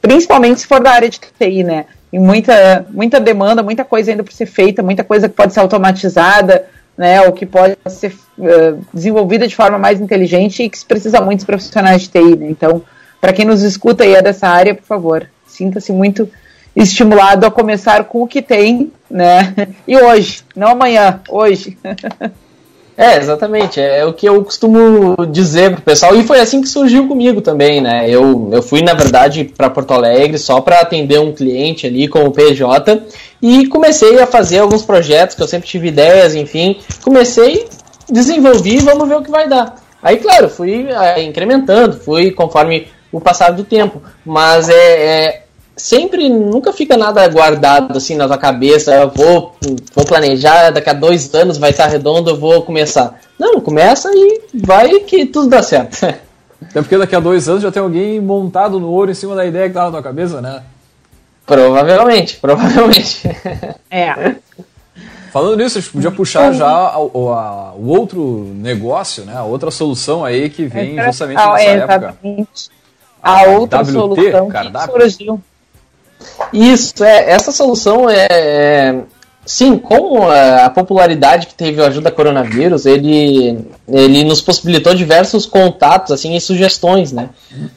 [0.00, 1.86] principalmente se for da área de TI, né?
[2.12, 5.60] E muita, muita demanda, muita coisa ainda para ser feita, muita coisa que pode ser
[5.60, 6.66] automatizada
[7.00, 11.20] né, ou que pode ser uh, desenvolvida de forma mais inteligente e que se precisa
[11.20, 12.36] muitos profissionais de TI.
[12.36, 12.46] Né?
[12.50, 12.82] Então,
[13.20, 16.28] para quem nos escuta e é dessa área, por favor, sinta-se muito
[16.74, 19.54] estimulado a começar com o que tem, né?
[19.86, 21.76] E hoje, não amanhã, hoje.
[23.00, 23.80] É, exatamente.
[23.80, 26.14] É, é o que eu costumo dizer pro pessoal.
[26.14, 28.04] E foi assim que surgiu comigo também, né?
[28.06, 32.24] Eu, eu fui, na verdade, para Porto Alegre só para atender um cliente ali com
[32.24, 33.02] o PJ
[33.40, 36.78] e comecei a fazer alguns projetos que eu sempre tive ideias, enfim.
[37.02, 37.66] Comecei,
[38.10, 39.76] desenvolvi vamos ver o que vai dar.
[40.02, 44.02] Aí, claro, fui é, incrementando, fui conforme o passar do tempo.
[44.24, 45.42] Mas é, é
[45.76, 48.94] sempre nunca fica nada guardado assim na tua cabeça.
[48.94, 49.54] Eu vou,
[49.94, 53.20] vou planejar, daqui a dois anos vai estar redondo, eu vou começar.
[53.38, 56.04] Não, começa e vai que tudo dá certo.
[56.62, 59.46] Até porque daqui a dois anos já tem alguém montado no ouro em cima da
[59.46, 60.62] ideia que tá na tua cabeça, né?
[61.46, 63.28] Provavelmente, provavelmente.
[63.90, 64.36] É.
[65.32, 69.36] Falando nisso, a gente podia puxar já o, a, o outro negócio, né?
[69.36, 72.16] A outra solução aí que vem é, justamente nessa é, época.
[73.22, 74.94] A, a outra WT, solução cardápio.
[74.94, 75.40] que surgiu
[76.52, 79.02] isso, é, essa solução é, é,
[79.44, 86.12] Sim, com a popularidade que teve o Ajuda Coronavírus, ele, ele nos possibilitou diversos contatos
[86.12, 87.30] assim, e sugestões, né?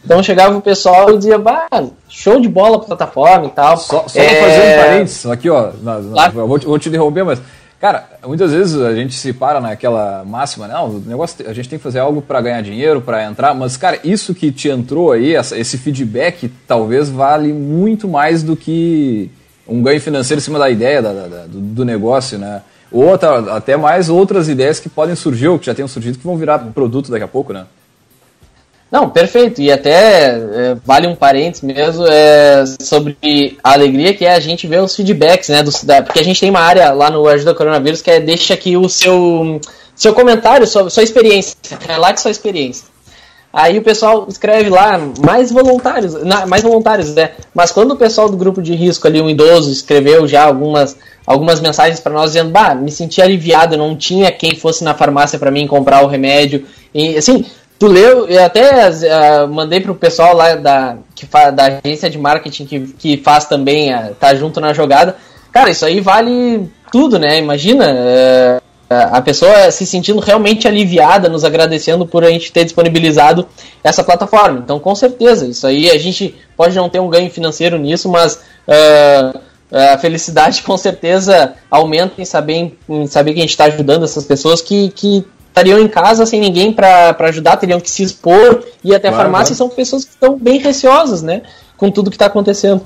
[0.03, 1.67] Então chegava o pessoal e dizia, bah,
[2.09, 3.77] show de bola pra plataforma e tal.
[3.77, 4.41] Só, só é...
[4.41, 6.47] fazer um parênteses aqui, ó, na, na, claro.
[6.47, 7.41] vou, te, vou te interromper, mas
[7.83, 11.77] Cara, muitas vezes a gente se para naquela máxima, não, o negócio, a gente tem
[11.77, 15.35] que fazer algo para ganhar dinheiro, para entrar, mas, cara, isso que te entrou aí,
[15.35, 19.29] essa, esse feedback, talvez vale muito mais do que
[19.67, 22.61] um ganho financeiro em cima da ideia da, da, do, do, negócio, né?
[22.91, 26.37] Ou até mais outras ideias que podem surgir, ou que já tenham surgido, que vão
[26.37, 27.65] virar produto daqui a pouco, né?
[28.91, 29.59] Não, perfeito.
[29.59, 34.67] E até é, vale um parênteses mesmo é, sobre a alegria que é a gente
[34.67, 35.63] ver os feedbacks, né?
[35.63, 38.53] Do, da, porque a gente tem uma área lá no Ajuda Coronavírus que é deixa
[38.53, 39.59] aqui o seu,
[39.95, 41.57] seu comentário, sua, sua experiência.
[41.87, 42.92] É lá que sua experiência.
[43.53, 46.15] Aí o pessoal escreve lá, mais voluntários,
[46.47, 47.33] mais voluntários, né?
[47.53, 51.61] Mas quando o pessoal do grupo de risco ali, um idoso, escreveu já algumas, algumas
[51.61, 55.51] mensagens para nós dizendo, bah, me senti aliviado, não tinha quem fosse na farmácia para
[55.51, 56.65] mim comprar o remédio.
[56.91, 57.45] E assim,
[57.77, 62.17] tu leu, eu até uh, mandei pro pessoal lá da, que fa, da agência de
[62.17, 65.15] marketing que, que faz também, uh, tá junto na jogada.
[65.51, 67.37] Cara, isso aí vale tudo, né?
[67.37, 68.62] Imagina.
[68.93, 73.47] Uh, a pessoa se sentindo realmente aliviada, nos agradecendo por a gente ter disponibilizado
[73.83, 74.59] essa plataforma.
[74.59, 78.35] Então, com certeza, isso aí a gente pode não ter um ganho financeiro nisso, mas
[78.67, 79.39] uh,
[79.93, 84.25] a felicidade com certeza aumenta em saber, em saber que a gente está ajudando essas
[84.25, 88.93] pessoas que, que estariam em casa sem ninguém para ajudar, teriam que se expor, ir
[88.93, 89.55] até claro, a farmácia, claro.
[89.55, 91.41] e são pessoas que estão bem receosas, né,
[91.77, 92.85] com tudo que está acontecendo.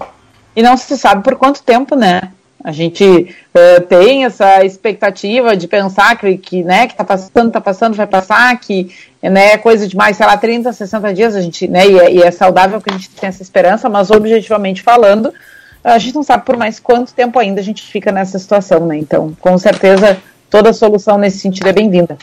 [0.56, 2.32] E não se sabe por quanto tempo, né?
[2.67, 7.62] A gente uh, tem essa expectativa de pensar que, que né, que tá passando, tá
[7.62, 11.39] passando, vai passar, que né, é coisa de mais, sei lá, 30, 60 dias, a
[11.39, 14.82] gente, né, e é, e é saudável que a gente tenha essa esperança, mas objetivamente
[14.82, 15.34] falando,
[15.82, 18.97] a gente não sabe por mais quanto tempo ainda a gente fica nessa situação, né?
[18.97, 20.17] Então, com certeza,
[20.49, 22.17] toda solução nesse sentido é bem-vinda.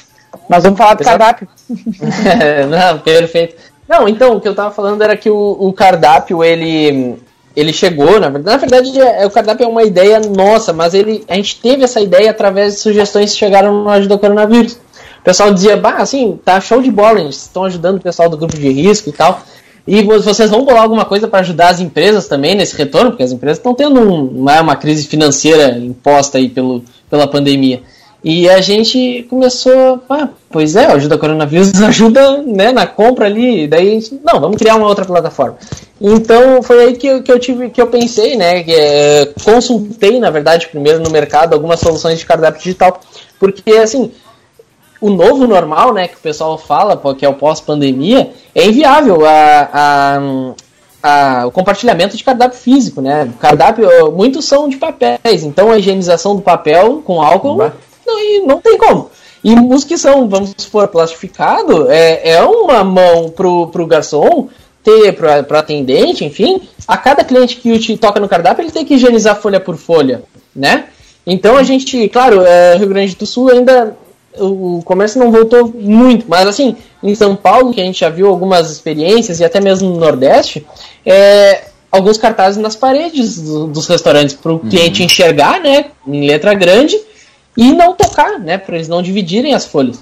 [0.47, 1.19] Mas vamos falar do Exato.
[1.19, 1.49] cardápio.
[2.69, 3.57] não, perfeito.
[3.89, 7.17] Não, então, o que eu estava falando era que o, o cardápio, ele
[7.57, 11.25] ele chegou, na verdade, na verdade é, o cardápio é uma ideia nossa, mas ele,
[11.29, 14.73] a gente teve essa ideia através de sugestões que chegaram no Ajuda Coronavírus.
[14.73, 18.59] O pessoal dizia, bah, assim, tá show de bola, estão ajudando o pessoal do grupo
[18.59, 19.43] de risco e tal.
[19.87, 23.33] E vocês vão bolar alguma coisa para ajudar as empresas também nesse retorno, porque as
[23.33, 27.83] empresas estão tendo um, uma, uma crise financeira imposta aí pelo, pela pandemia.
[28.25, 33.89] E a gente começou, ah, pois é, ajuda coronavírus, ajuda né, na compra ali, daí
[33.89, 35.59] a gente, não, vamos criar uma outra plataforma.
[36.01, 40.19] Então foi aí que eu, que eu tive, que eu pensei, né, que, é, consultei,
[40.19, 42.99] na verdade, primeiro no mercado algumas soluções de cardápio digital,
[43.39, 44.11] porque assim,
[45.03, 49.69] o novo normal, né, que o pessoal fala, que é o pós-pandemia, é inviável a,
[49.71, 50.21] a,
[51.03, 53.31] a, o compartilhamento de cardápio físico, né?
[53.39, 57.73] Cardápio, muitos são de papéis, então a higienização do papel com álcool não,
[58.25, 59.11] e não tem como.
[59.43, 64.49] E os que são, vamos supor, plastificado, é, é uma mão pro, pro garçom
[64.83, 68.95] ter para atendente, enfim, a cada cliente que te toca no cardápio, ele tem que
[68.95, 70.23] higienizar folha por folha,
[70.55, 70.85] né?
[71.27, 73.97] Então a gente, claro, é, Rio Grande do Sul ainda
[74.39, 78.29] o comércio não voltou muito, mas assim, em São Paulo, que a gente já viu
[78.29, 80.67] algumas experiências, e até mesmo no Nordeste,
[81.07, 84.69] é, alguns cartazes nas paredes do, dos restaurantes para o uhum.
[84.69, 86.99] cliente enxergar, né, em letra grande,
[87.57, 90.01] e não tocar, né, para eles não dividirem as folhas.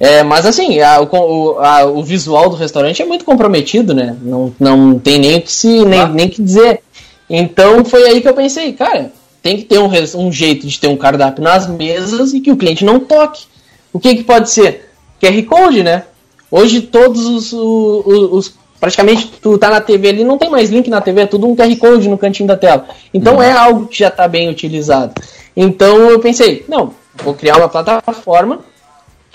[0.00, 4.16] É, mas assim, a, o, a, o visual do restaurante é muito comprometido, né?
[4.22, 6.82] Não, não tem nem o que se nem, nem que dizer.
[7.28, 9.10] Então foi aí que eu pensei, cara,
[9.42, 12.56] tem que ter um, um jeito de ter um cardápio nas mesas e que o
[12.56, 13.44] cliente não toque.
[13.92, 14.90] O que, que pode ser?
[15.20, 16.04] QR Code, né?
[16.50, 20.88] Hoje todos os, os, os, praticamente tu tá na TV ali, não tem mais link
[20.88, 22.86] na TV, é tudo um QR Code no cantinho da tela.
[23.12, 23.42] Então uhum.
[23.42, 25.12] é algo que já está bem utilizado.
[25.60, 28.60] Então eu pensei, não, vou criar uma plataforma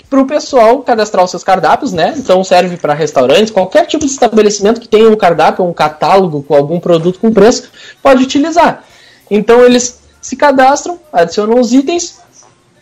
[0.08, 2.14] para o pessoal cadastrar os seus cardápios, né?
[2.16, 6.54] Então serve para restaurantes, qualquer tipo de estabelecimento que tenha um cardápio, um catálogo com
[6.54, 7.70] algum produto com preço,
[8.02, 8.84] pode utilizar.
[9.30, 12.18] Então eles se cadastram, adicionam os itens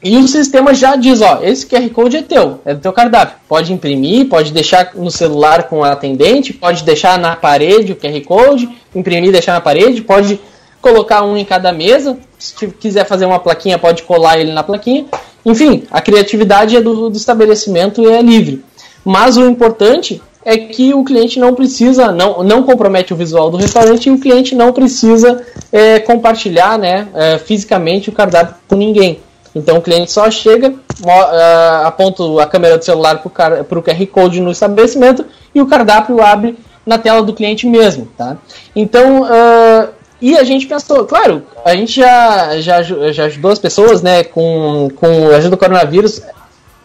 [0.01, 3.39] e o sistema já diz, ó, esse QR Code é teu, é do teu cardápio.
[3.49, 8.21] Pode imprimir, pode deixar no celular com a atendente, pode deixar na parede o QR
[8.25, 10.41] Code, imprimir e deixar na parede, pode
[10.81, 12.17] colocar um em cada mesa.
[12.43, 15.07] Se quiser fazer uma plaquinha, pode colar ele na plaquinha.
[15.45, 18.65] Enfim, a criatividade é do, do estabelecimento e é livre.
[19.05, 23.57] Mas o importante é que o cliente não precisa, não, não compromete o visual do
[23.57, 29.21] restaurante e o cliente não precisa é, compartilhar né, é, fisicamente o cardápio com ninguém.
[29.55, 34.41] Então o cliente só chega, uh, aponta a câmera do celular para o QR Code
[34.41, 35.25] no estabelecimento
[35.55, 38.09] e o cardápio abre na tela do cliente mesmo.
[38.17, 38.39] Tá?
[38.75, 39.89] Então uh,
[40.23, 44.89] E a gente pensou, claro, a gente já, já, já ajudou as pessoas, né, com,
[44.95, 46.23] com a ajuda do coronavírus.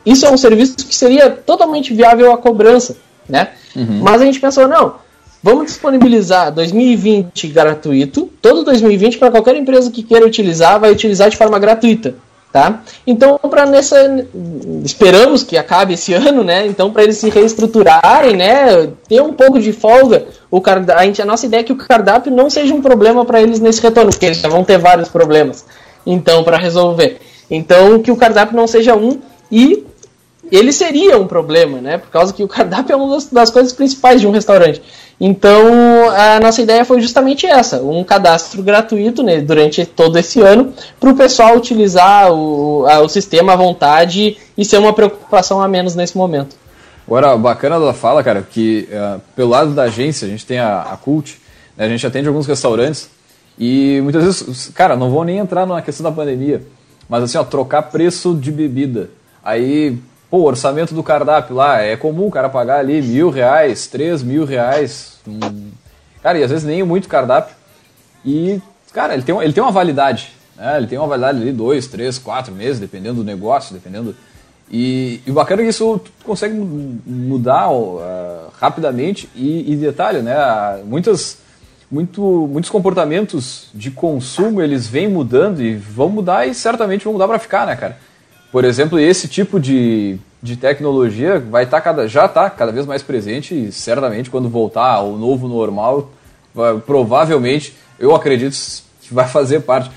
[0.04, 2.98] Isso é um serviço que seria totalmente viável a cobrança,
[3.30, 3.50] né?
[3.76, 4.00] Uhum.
[4.02, 4.96] Mas a gente pensou, não,
[5.44, 11.38] vamos disponibilizar 2020 gratuito, todo 2020 para qualquer empresa que queira utilizar, vai utilizar de
[11.38, 12.16] forma gratuita.
[12.52, 12.82] Tá?
[13.06, 14.26] Então, para nessa
[14.84, 16.66] esperamos que acabe esse ano, né?
[16.66, 20.62] Então, para eles se reestruturarem, né, ter um pouco de folga, o
[20.96, 23.60] a, gente, a nossa ideia é que o cardápio não seja um problema para eles
[23.60, 25.66] nesse retorno, porque eles já vão ter vários problemas.
[26.06, 27.20] Então, para resolver.
[27.52, 29.20] Então, que o cardápio não seja um
[29.52, 29.86] e
[30.52, 31.98] ele seria um problema, né?
[31.98, 34.82] Por causa que o cardápio é uma das coisas principais de um restaurante.
[35.20, 40.74] Então, a nossa ideia foi justamente essa: um cadastro gratuito né, durante todo esse ano,
[41.00, 45.68] para o pessoal utilizar o, a, o sistema à vontade e ser uma preocupação a
[45.68, 46.56] menos nesse momento.
[47.08, 50.82] Agora, bacana da fala, cara, que uh, pelo lado da agência, a gente tem a,
[50.82, 51.40] a Cult,
[51.76, 53.10] né, a gente atende alguns restaurantes
[53.58, 56.62] e muitas vezes, cara, não vou nem entrar na questão da pandemia,
[57.10, 59.10] mas assim, ó, trocar preço de bebida.
[59.44, 59.98] Aí,
[60.30, 64.22] Pô, o orçamento do cardápio lá, é comum o cara pagar ali mil reais, três
[64.22, 65.20] mil reais.
[65.26, 65.72] Hum,
[66.22, 67.56] cara, e às vezes nem muito cardápio.
[68.26, 68.62] E,
[68.92, 70.34] cara, ele tem, ele tem uma validade.
[70.58, 70.78] Né?
[70.78, 74.14] Ele tem uma validade ali, dois, três, quatro meses, dependendo do negócio, dependendo.
[74.70, 79.30] E, e o bacana é que isso tu consegue mudar uh, rapidamente.
[79.34, 80.36] E, e, detalhe, né?
[80.84, 81.38] Muitas,
[81.90, 87.30] muito, muitos comportamentos de consumo eles vêm mudando e vão mudar e certamente vão mudar
[87.30, 87.98] para ficar, né, cara?
[88.52, 92.86] Por exemplo, esse tipo de, de tecnologia vai estar tá cada, já está cada vez
[92.86, 96.12] mais presente e certamente quando voltar ao novo normal,
[96.54, 98.56] vai, provavelmente, eu acredito
[99.02, 99.92] que vai fazer parte.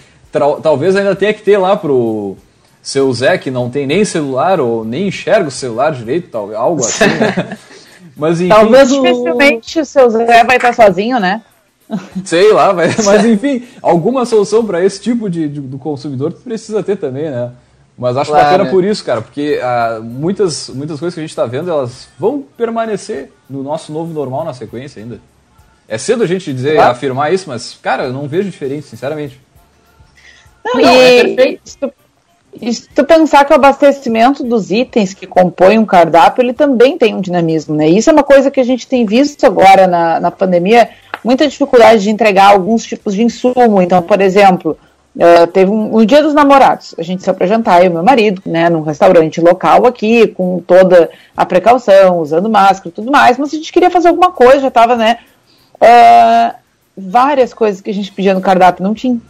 [0.62, 2.36] Talvez ainda tenha que ter lá pro
[2.82, 6.84] seu Zé que não tem nem celular ou nem enxerga o celular direito, tal, algo
[6.84, 7.04] assim.
[7.04, 7.58] Né?
[8.16, 11.42] Mas enfim, talvez dificilmente o seu Zé vai estar sozinho, né?
[12.24, 16.82] Sei lá, mas, mas enfim, alguma solução para esse tipo de, de, do consumidor precisa
[16.82, 17.50] ter também, né?
[18.00, 18.70] Mas acho claro, bacana né?
[18.70, 22.42] por isso, cara, porque ah, muitas, muitas coisas que a gente está vendo, elas vão
[22.56, 25.20] permanecer no nosso novo normal na sequência ainda.
[25.86, 26.92] É cedo a gente dizer, claro.
[26.92, 29.38] afirmar isso, mas, cara, eu não vejo diferença, sinceramente.
[30.64, 31.60] Não, não é perfeito.
[31.62, 31.92] Se tu,
[32.72, 37.14] se tu pensar que o abastecimento dos itens que compõem um cardápio, ele também tem
[37.14, 37.86] um dinamismo, né?
[37.86, 40.88] Isso é uma coisa que a gente tem visto agora na, na pandemia,
[41.22, 43.82] muita dificuldade de entregar alguns tipos de insumo.
[43.82, 44.78] Então, por exemplo,
[45.16, 48.02] Uh, teve um, um, dia dos namorados, a gente saiu para jantar, eu e meu
[48.02, 53.36] marido, né, num restaurante local aqui, com toda a precaução, usando máscara e tudo mais,
[53.36, 55.18] mas a gente queria fazer alguma coisa, já tava, né,
[55.74, 56.54] uh,
[56.96, 59.20] várias coisas que a gente pedia no cardápio, não tinha.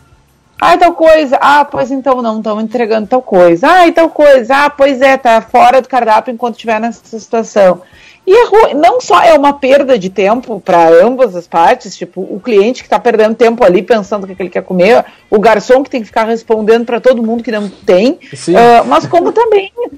[0.61, 4.71] Ah, tal coisa, ah, pois então não, estão entregando tal coisa, ah, tal coisa, ah,
[4.71, 7.81] pois é, tá fora do cardápio enquanto estiver nessa situação.
[8.27, 12.21] E é ruim, não só é uma perda de tempo para ambas as partes, tipo,
[12.21, 15.83] o cliente que está perdendo tempo ali pensando o que, ele quer comer, o garçom
[15.83, 19.73] que tem que ficar respondendo para todo mundo que não tem, uh, mas como também
[19.85, 19.97] uh,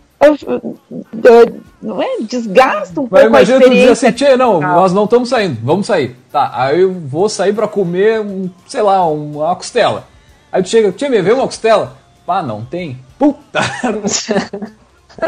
[0.52, 4.08] uh, não é, desgasta um mas pouco a experiência.
[4.08, 6.16] Assim, Tchê, não, nós não estamos saindo, vamos sair.
[6.30, 10.06] Tá, aí eu vou sair para comer, um, sei lá, uma costela.
[10.50, 11.98] Aí tu chega, Tchê, me vê uma costela?
[12.24, 12.98] Pá, não tem.
[13.18, 13.61] Puta!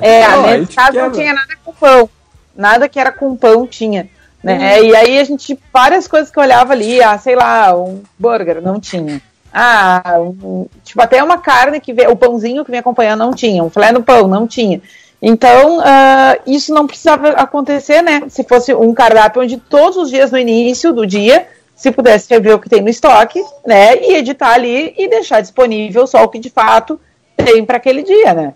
[0.00, 2.10] é, oh, nesse caso não tinha nada com pão
[2.58, 4.10] nada que era com pão tinha.
[4.42, 4.80] Né?
[4.80, 4.84] Uhum.
[4.86, 8.60] E aí a gente, várias coisas que eu olhava ali, ah, sei lá, um burger,
[8.60, 9.22] não tinha.
[9.52, 13.64] Ah, um, tipo, até uma carne que veio, o pãozinho que me acompanhando não tinha,
[13.64, 14.82] um filé no pão, não tinha.
[15.20, 18.22] Então, uh, isso não precisava acontecer, né?
[18.28, 22.54] Se fosse um cardápio onde todos os dias no início do dia, se pudesse ver
[22.54, 23.96] o que tem no estoque, né?
[23.96, 27.00] E editar ali e deixar disponível só o que de fato
[27.36, 28.54] tem para aquele dia, né?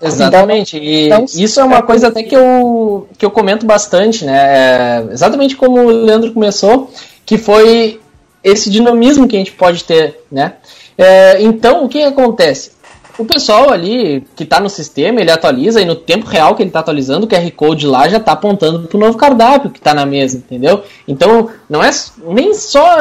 [0.00, 0.78] Exatamente.
[0.78, 4.36] E então, isso é uma coisa até que eu, que eu comento bastante, né?
[4.36, 6.90] É exatamente como o Leandro começou,
[7.26, 8.00] que foi
[8.42, 10.54] esse dinamismo que a gente pode ter, né?
[10.96, 12.72] É, então, o que acontece?
[13.18, 16.70] O pessoal ali que está no sistema, ele atualiza e no tempo real que ele
[16.70, 19.92] está atualizando, o QR Code lá já está apontando para o novo cardápio que está
[19.92, 20.84] na mesa, entendeu?
[21.06, 21.90] Então, não é
[22.28, 22.98] nem só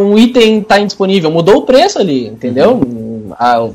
[0.00, 2.74] um item está indisponível, mudou o preço ali, entendeu?
[2.74, 3.32] Uhum.
[3.32, 3.68] A,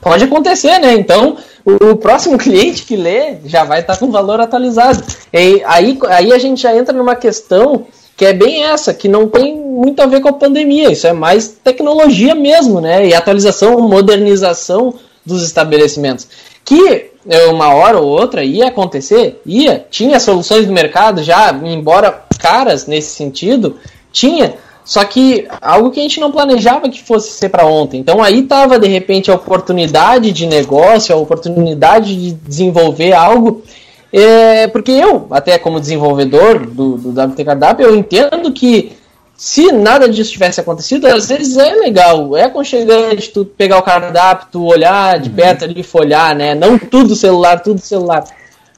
[0.00, 0.94] pode acontecer, né?
[0.94, 1.36] Então,
[1.66, 5.02] o, próximo cliente que lê já vai estar com o valor atualizado.
[5.32, 7.86] E aí, aí a gente já entra numa questão
[8.16, 11.12] que é bem essa, que não tem muito a ver com a pandemia, isso é
[11.12, 13.06] mais tecnologia mesmo, né?
[13.06, 14.94] E atualização, modernização
[15.24, 16.26] dos estabelecimentos.
[16.64, 22.24] Que é, uma hora ou outra ia acontecer, ia, tinha soluções do mercado já, embora
[22.38, 23.76] caras nesse sentido,
[24.12, 24.54] tinha,
[24.86, 27.98] só que algo que a gente não planejava que fosse ser para ontem.
[27.98, 33.64] Então aí estava de repente a oportunidade de negócio, a oportunidade de desenvolver algo.
[34.12, 38.92] É, porque eu, até como desenvolvedor do, do WT Cardápio, eu entendo que
[39.36, 44.48] se nada disso tivesse acontecido, às vezes é legal, é aconchegante tu pegar o cardápio,
[44.52, 45.34] tu olhar de uhum.
[45.34, 46.54] perto ali, folhar, né?
[46.54, 48.24] Não tudo celular, tudo celular.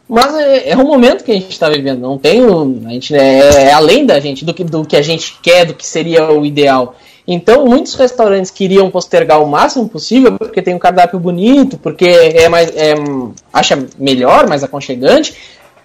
[0.09, 2.41] Mas é, é um momento que a gente está vivendo, não tem.
[2.87, 5.75] A gente, é, é, além da gente, do que, do que a gente quer, do
[5.75, 6.97] que seria o ideal.
[7.31, 12.49] Então, muitos restaurantes queriam postergar o máximo possível, porque tem um cardápio bonito, porque é
[12.49, 12.95] mais, é,
[13.53, 15.35] acha melhor, mais aconchegante,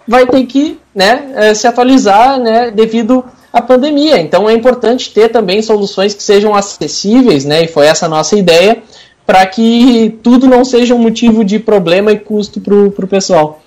[0.07, 4.21] vai ter que né, é, se atualizar né, devido à pandemia.
[4.21, 8.38] Então, é importante ter também soluções que sejam acessíveis, né, e foi essa a nossa
[8.38, 8.82] ideia,
[9.26, 13.61] para que tudo não seja um motivo de problema e custo para o pessoal.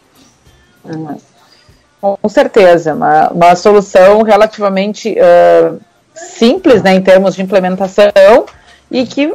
[0.89, 1.17] Uhum.
[2.01, 5.81] Com certeza, uma, uma solução relativamente uh,
[6.15, 8.47] simples né, em termos de implementação
[8.91, 9.31] e que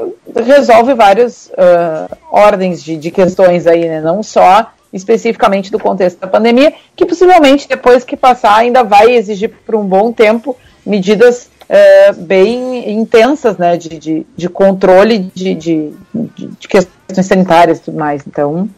[0.46, 6.28] resolve várias uh, ordens de, de, questões aí, né, não só especificamente do contexto da
[6.28, 12.14] pandemia, que possivelmente depois que passar ainda vai exigir por um bom tempo medidas uh,
[12.14, 18.24] bem intensas né, de, de, de controle de, de, de, questões sanitárias e tudo mais.
[18.28, 18.70] Então,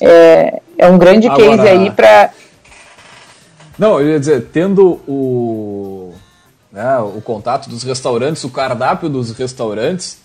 [0.00, 2.30] é, é um grande Agora, case aí para.
[3.78, 6.14] Não, eu ia dizer, tendo o
[6.72, 10.18] né, o contato dos restaurantes, o cardápio dos restaurantes,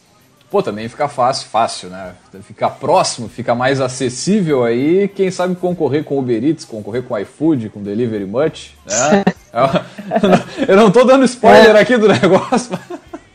[0.51, 2.13] pô, também fica fácil, fácil, né?
[2.43, 7.69] Fica próximo, fica mais acessível aí, quem sabe concorrer com Uber Eats, concorrer com iFood,
[7.69, 9.23] com Delivery Much, né?
[10.67, 11.79] Eu não tô dando spoiler é.
[11.79, 12.77] aqui do negócio.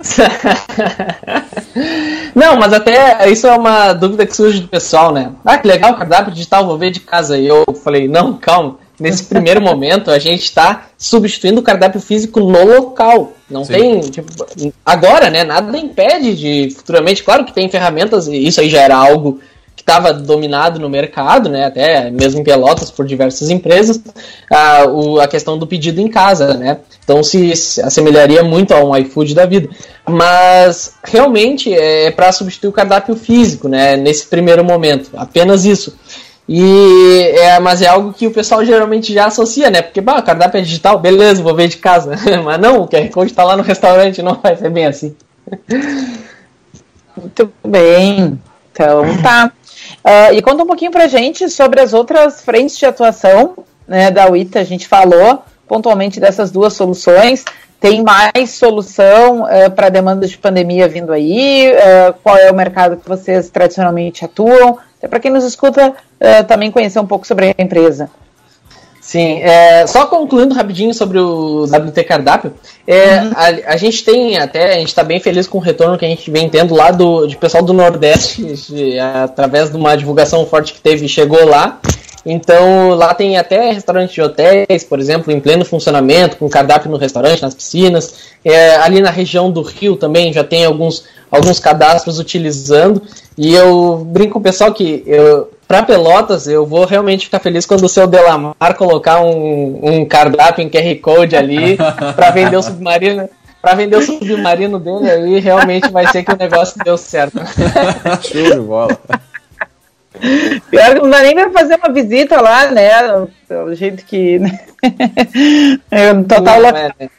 [2.34, 5.32] Não, mas até isso é uma dúvida que surge do pessoal, né?
[5.44, 7.36] Ah, que legal, cardápio digital, vou ver de casa.
[7.36, 12.40] E eu falei, não, calma nesse primeiro momento, a gente está substituindo o cardápio físico
[12.40, 13.32] no local.
[13.48, 13.72] Não Sim.
[13.72, 14.00] tem.
[14.00, 14.46] Tipo,
[14.84, 15.44] agora, né?
[15.44, 17.22] Nada impede de futuramente.
[17.22, 19.40] Claro que tem ferramentas, e isso aí já era algo
[19.88, 21.64] estava dominado no mercado, né?
[21.64, 23.98] Até mesmo em Pelotas por diversas empresas,
[24.52, 26.78] a, o, a questão do pedido em casa, né?
[27.02, 29.70] Então se, se assemelharia muito a um iFood da vida.
[30.06, 33.96] Mas realmente é para substituir o cardápio físico, né?
[33.96, 35.10] Nesse primeiro momento.
[35.16, 35.96] Apenas isso.
[36.46, 39.80] E é, mas é algo que o pessoal geralmente já associa, né?
[39.80, 42.14] Porque, bah, cardápio é digital, beleza, vou ver de casa.
[42.44, 45.16] mas não, o QR Code está lá no restaurante, não vai ser bem assim.
[47.16, 48.38] Muito bem.
[48.72, 49.52] Então, tá.
[50.04, 54.30] Uh, e conta um pouquinho pra gente sobre as outras frentes de atuação né, da
[54.30, 54.60] UITA.
[54.60, 57.44] A gente falou pontualmente dessas duas soluções.
[57.80, 61.72] Tem mais solução uh, para demandas de pandemia vindo aí?
[61.72, 64.78] Uh, qual é o mercado que vocês tradicionalmente atuam?
[64.98, 65.94] Até para quem nos escuta
[66.48, 68.10] também conhecer um pouco sobre a empresa.
[69.08, 72.52] Sim, é, só concluindo rapidinho sobre o WT Cardápio,
[72.86, 73.32] é, uhum.
[73.34, 76.08] a, a, gente tem até, a gente está bem feliz com o retorno que a
[76.08, 80.74] gente vem tendo lá do de pessoal do Nordeste, de, através de uma divulgação forte
[80.74, 81.80] que teve, chegou lá.
[82.26, 86.98] Então lá tem até restaurantes de hotéis, por exemplo, em pleno funcionamento, com cardápio no
[86.98, 88.14] restaurante, nas piscinas.
[88.44, 93.00] É, ali na região do Rio também já tem alguns, alguns cadastros utilizando.
[93.38, 97.66] E eu brinco com o pessoal que eu, para Pelotas, eu vou realmente ficar feliz
[97.66, 101.76] quando o seu Delamar colocar um, um cardápio em QR Code ali
[102.16, 103.28] para vender o submarino.
[103.60, 107.38] Para vender o submarino dele aí, realmente vai ser que o negócio deu certo.
[108.22, 108.98] Show de bola.
[110.70, 112.90] Pior que não dá nem pra fazer uma visita lá, né?
[113.50, 114.40] O jeito que.
[115.90, 116.62] é, total.
[116.62, 117.10] Não, é, né?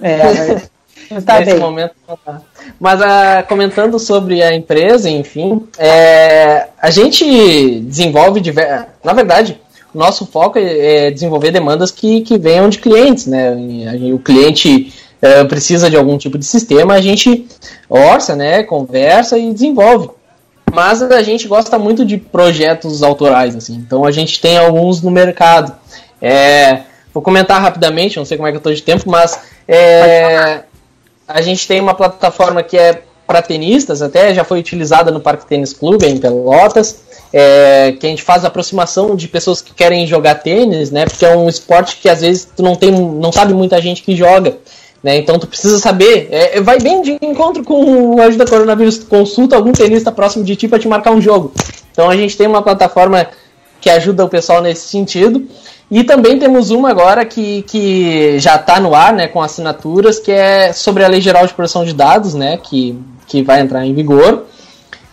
[0.00, 0.70] é, mas...
[1.24, 1.60] Tá Nesse bem.
[1.60, 1.92] momento
[2.24, 2.40] tá.
[2.80, 8.88] Mas uh, comentando sobre a empresa, enfim, é, a gente desenvolve diver...
[9.02, 9.60] na verdade,
[9.94, 13.54] o nosso foco é, é desenvolver demandas que, que venham de clientes, né?
[14.12, 14.92] O cliente
[15.22, 17.46] uh, precisa de algum tipo de sistema, a gente
[17.88, 18.62] orça, né?
[18.64, 20.10] Conversa e desenvolve.
[20.72, 23.74] Mas a gente gosta muito de projetos autorais, assim.
[23.74, 25.72] Então a gente tem alguns no mercado.
[26.20, 26.80] É,
[27.12, 29.38] vou comentar rapidamente, não sei como é que eu estou de tempo, mas
[29.68, 30.62] é,
[31.26, 35.46] a gente tem uma plataforma que é para tenistas, até já foi utilizada no Parque
[35.46, 37.00] Tênis Clube em Pelotas,
[37.32, 41.06] é, que a gente faz aproximação de pessoas que querem jogar tênis, né?
[41.06, 44.14] Porque é um esporte que às vezes tu não tem, não sabe muita gente que
[44.14, 44.58] joga.
[45.02, 45.18] Né?
[45.18, 49.72] Então tu precisa saber, é, vai bem de encontro com o Ajuda Coronavírus, consulta algum
[49.72, 51.52] tenista próximo de ti para te marcar um jogo.
[51.92, 53.26] Então a gente tem uma plataforma
[53.84, 55.46] que ajuda o pessoal nesse sentido.
[55.90, 60.32] E também temos uma agora que, que já está no ar, né, com assinaturas, que
[60.32, 63.92] é sobre a Lei Geral de Proteção de Dados, né, que, que vai entrar em
[63.92, 64.44] vigor.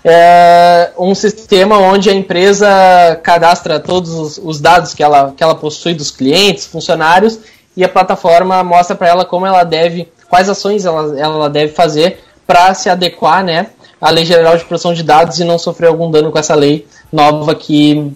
[0.05, 5.53] É um sistema onde a empresa cadastra todos os, os dados que ela, que ela
[5.53, 7.39] possui dos clientes, funcionários,
[7.75, 12.23] e a plataforma mostra para ela como ela deve, quais ações ela, ela deve fazer
[12.47, 13.67] para se adequar, né,
[13.99, 16.87] à Lei Geral de Proteção de Dados e não sofrer algum dano com essa lei
[17.11, 18.15] nova que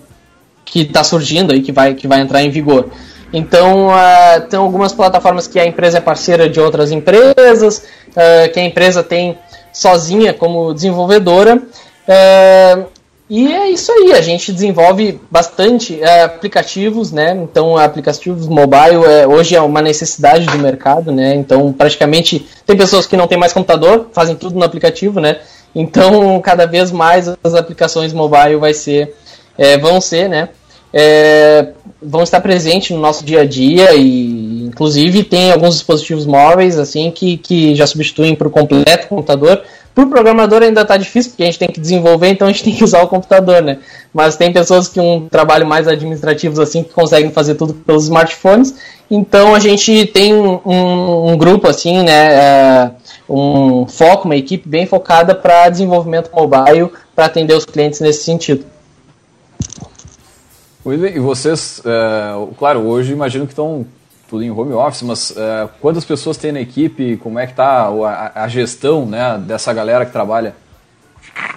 [0.66, 2.90] que está surgindo aí, que vai, que vai entrar em vigor.
[3.32, 8.60] Então, uh, tem algumas plataformas que a empresa é parceira de outras empresas, uh, que
[8.60, 9.38] a empresa tem
[9.72, 11.58] sozinha como desenvolvedora.
[11.58, 12.96] Uh,
[13.28, 17.32] e é isso aí, a gente desenvolve bastante aplicativos, né?
[17.32, 21.34] Então, aplicativos mobile é, hoje é uma necessidade do mercado, né?
[21.34, 25.40] Então, praticamente tem pessoas que não têm mais computador, fazem tudo no aplicativo, né?
[25.74, 29.16] Então, cada vez mais as aplicações mobile vai ser,
[29.58, 30.50] é, vão ser, né?
[30.98, 36.80] é, vão estar presentes no nosso dia a dia e inclusive tem alguns dispositivos móveis
[36.80, 39.62] assim que, que já substituem por completo o computador.
[39.94, 42.64] Para o programador ainda está difícil, porque a gente tem que desenvolver, então a gente
[42.66, 43.80] tem que usar o computador, né?
[44.14, 48.74] Mas tem pessoas que um trabalho mais administrativo assim que conseguem fazer tudo pelos smartphones.
[49.12, 52.36] Então a gente tem um, um, um grupo assim, né?
[52.36, 52.92] É,
[53.30, 58.66] um foco, uma equipe bem focada para desenvolvimento mobile para atender os clientes nesse sentido.
[60.86, 63.86] E vocês, é, claro, hoje imagino que estão
[64.30, 67.18] tudo em home office, mas é, quantas pessoas tem na equipe?
[67.18, 70.56] Como é que está a, a, gestão né, dessa galera que trabalha?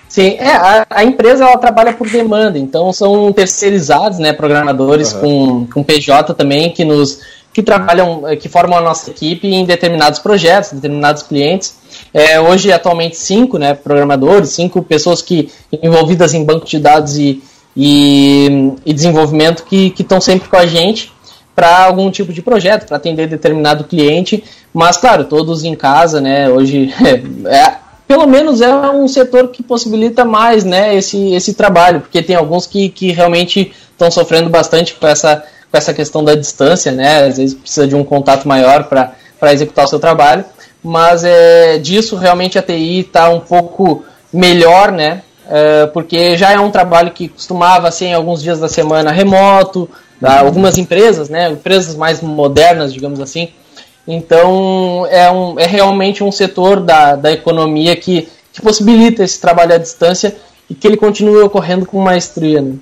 [0.09, 5.67] Sim, é, a, a, empresa ela trabalha por demanda, então são terceirizados, né, programadores uhum.
[5.67, 7.21] com, com PJ também que nos
[7.53, 11.77] que trabalham, que formam a nossa equipe em determinados projetos, determinados clientes.
[12.15, 15.51] É, hoje, atualmente, cinco né, programadores, cinco pessoas que
[15.83, 17.43] envolvidas em banco de dados e,
[17.81, 21.13] e, e desenvolvimento que estão sempre com a gente
[21.55, 24.43] para algum tipo de projeto, para atender determinado cliente,
[24.75, 26.49] mas claro, todos em casa, né?
[26.49, 26.93] Hoje
[27.47, 27.75] é, é,
[28.07, 32.67] pelo menos é um setor que possibilita mais né, esse, esse trabalho, porque tem alguns
[32.67, 37.27] que, que realmente estão sofrendo bastante com essa, com essa questão da distância, né?
[37.27, 40.45] Às vezes precisa de um contato maior para executar o seu trabalho,
[40.83, 45.23] mas é, disso realmente a TI está um pouco melhor, né?
[45.51, 49.89] É, porque já é um trabalho que costumava ser em alguns dias da semana remoto,
[50.21, 50.41] tá?
[50.41, 53.49] algumas empresas, né, empresas mais modernas, digamos assim.
[54.07, 59.75] Então é, um, é realmente um setor da, da economia que, que possibilita esse trabalho
[59.75, 60.37] à distância
[60.69, 62.61] e que ele continue ocorrendo com maestria.
[62.61, 62.75] Né?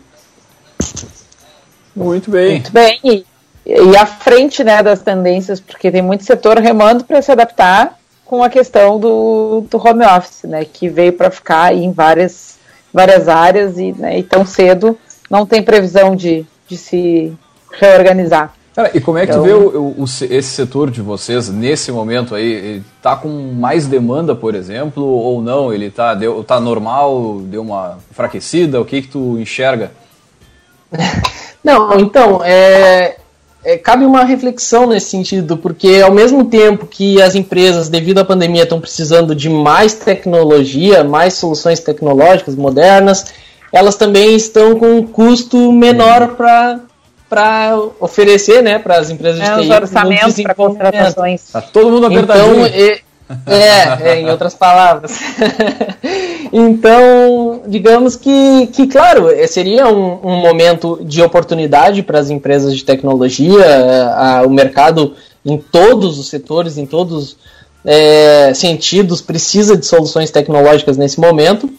[1.94, 2.52] Muito bem.
[2.52, 2.98] Muito bem.
[3.04, 3.24] E,
[3.64, 8.42] e à frente né, das tendências, porque tem muito setor remando para se adaptar com
[8.42, 12.55] a questão do, do home office, né, que veio para ficar em várias
[12.96, 14.96] várias áreas e, né, e tão cedo
[15.30, 17.30] não tem previsão de, de se
[17.70, 18.54] reorganizar.
[18.74, 21.92] Cara, e como é que então, tu vê o, o, esse setor de vocês nesse
[21.92, 22.82] momento aí?
[23.02, 25.74] Tá com mais demanda, por exemplo, ou não?
[25.74, 28.80] Ele tá, deu, tá normal, deu uma enfraquecida?
[28.80, 29.92] O que que tu enxerga?
[31.64, 33.16] Não, então, é,
[33.66, 38.24] é, cabe uma reflexão nesse sentido, porque ao mesmo tempo que as empresas, devido à
[38.24, 43.26] pandemia, estão precisando de mais tecnologia, mais soluções tecnológicas modernas,
[43.72, 46.80] elas também estão com um custo menor para
[47.28, 49.60] para oferecer, né, para as empresas de é, TI.
[49.62, 51.50] Os orçamentos para contratações.
[51.50, 52.64] Tá todo mundo apertadinho.
[52.68, 52.98] Então,
[53.46, 55.18] é, é, em outras palavras.
[56.52, 62.84] então, digamos que, que claro, seria um, um momento de oportunidade para as empresas de
[62.84, 63.64] tecnologia,
[64.14, 65.14] a, o mercado
[65.44, 67.36] em todos os setores, em todos
[67.84, 71.70] é, sentidos, precisa de soluções tecnológicas nesse momento,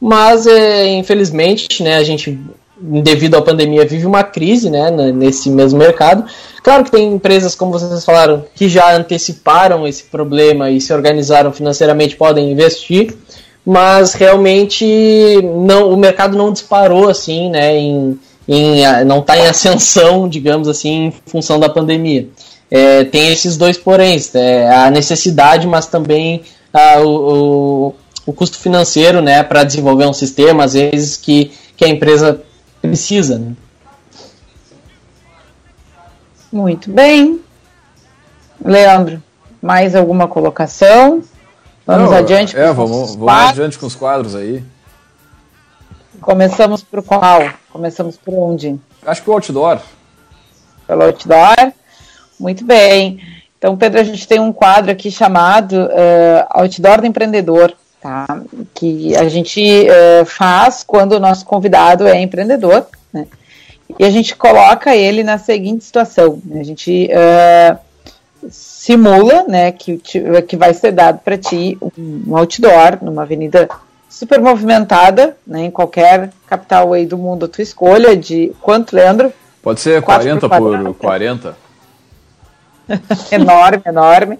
[0.00, 2.38] mas é, infelizmente né, a gente
[2.80, 6.24] devido à pandemia, vive uma crise né, nesse mesmo mercado.
[6.62, 11.52] Claro que tem empresas, como vocês falaram, que já anteciparam esse problema e se organizaram
[11.52, 13.14] financeiramente, podem investir,
[13.64, 14.84] mas realmente
[15.42, 18.18] não, o mercado não disparou assim, né, em,
[18.48, 22.28] em, não está em ascensão, digamos assim, em função da pandemia.
[22.70, 27.94] É, tem esses dois poréns, é, a necessidade, mas também a, o, o,
[28.26, 32.40] o custo financeiro né, para desenvolver um sistema, às vezes que, que a empresa
[32.90, 33.38] precisa.
[33.38, 33.52] Né?
[36.52, 37.40] Muito bem.
[38.62, 39.22] Leandro,
[39.62, 41.22] mais alguma colocação?
[41.86, 42.56] Vamos Não, adiante.
[42.56, 44.62] É, vamos, vamos adiante com os quadros aí.
[46.20, 47.50] Começamos por qual?
[47.72, 48.78] Começamos por onde?
[49.06, 49.80] Acho que o outdoor.
[50.86, 51.72] Pelo outdoor.
[52.38, 53.20] Muito bem.
[53.56, 58.42] Então, Pedro, a gente tem um quadro aqui chamado uh, Outdoor do Empreendedor tá?
[58.74, 63.26] Que a gente uh, faz quando o nosso convidado é empreendedor, né?
[63.98, 66.60] E a gente coloca ele na seguinte situação: né?
[66.60, 67.78] a gente uh,
[68.48, 73.68] simula, né, que, que vai ser dado para ti um outdoor numa avenida
[74.08, 79.32] super movimentada, né, em qualquer capital aí do mundo, a tua escolha de quanto, Leandro?
[79.62, 81.56] Pode ser 40 por, por 40.
[83.30, 84.38] enorme, enorme.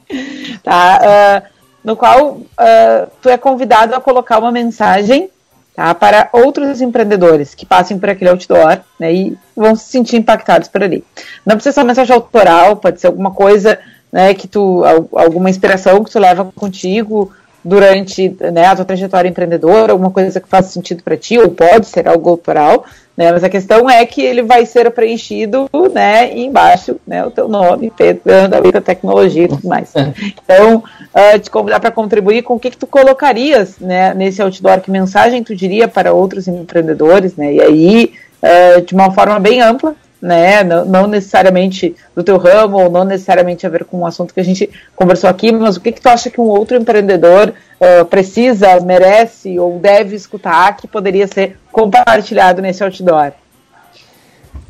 [0.62, 5.31] Tá, uh, no qual uh, tu é convidado a colocar uma mensagem
[5.74, 5.95] tá?
[5.95, 10.83] Para outros empreendedores que passem por aquele outdoor né, e vão se sentir impactados por
[10.83, 11.05] ali.
[11.45, 13.78] Não precisa ser uma mensagem autoral, pode ser alguma coisa
[14.12, 14.83] né, que tu,
[15.14, 17.33] alguma inspiração que tu leva contigo
[17.64, 21.86] durante né, a tua trajetória empreendedora, alguma coisa que faça sentido para ti, ou pode
[21.86, 22.84] ser algo autoral,
[23.16, 27.30] né, mas a questão é que ele vai ser preenchido, né, e embaixo, né, o
[27.30, 29.92] teu nome, Pedro da Vida Tecnologia e tudo mais.
[30.42, 30.82] Então,
[31.14, 34.90] uh, te convidar para contribuir com o que, que tu colocarias, né, nesse outdoor, que
[34.90, 39.94] mensagem tu diria para outros empreendedores, né, e aí, uh, de uma forma bem ampla,
[40.21, 40.62] né?
[40.62, 44.41] Não, não, necessariamente do teu ramo, ou não necessariamente a ver com o assunto que
[44.41, 48.05] a gente conversou aqui, mas o que, que tu acha que um outro empreendedor uh,
[48.05, 53.33] precisa, merece ou deve escutar que poderia ser compartilhado nesse outdoor?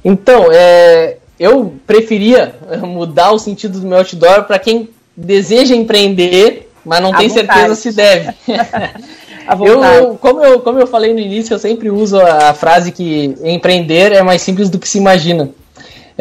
[0.05, 7.01] Então, é, eu preferia mudar o sentido do meu outdoor para quem deseja empreender, mas
[7.01, 7.49] não a tem vontade.
[7.49, 8.35] certeza se deve.
[9.61, 13.34] Eu, eu, como, eu, como eu falei no início, eu sempre uso a frase que
[13.43, 15.51] empreender é mais simples do que se imagina.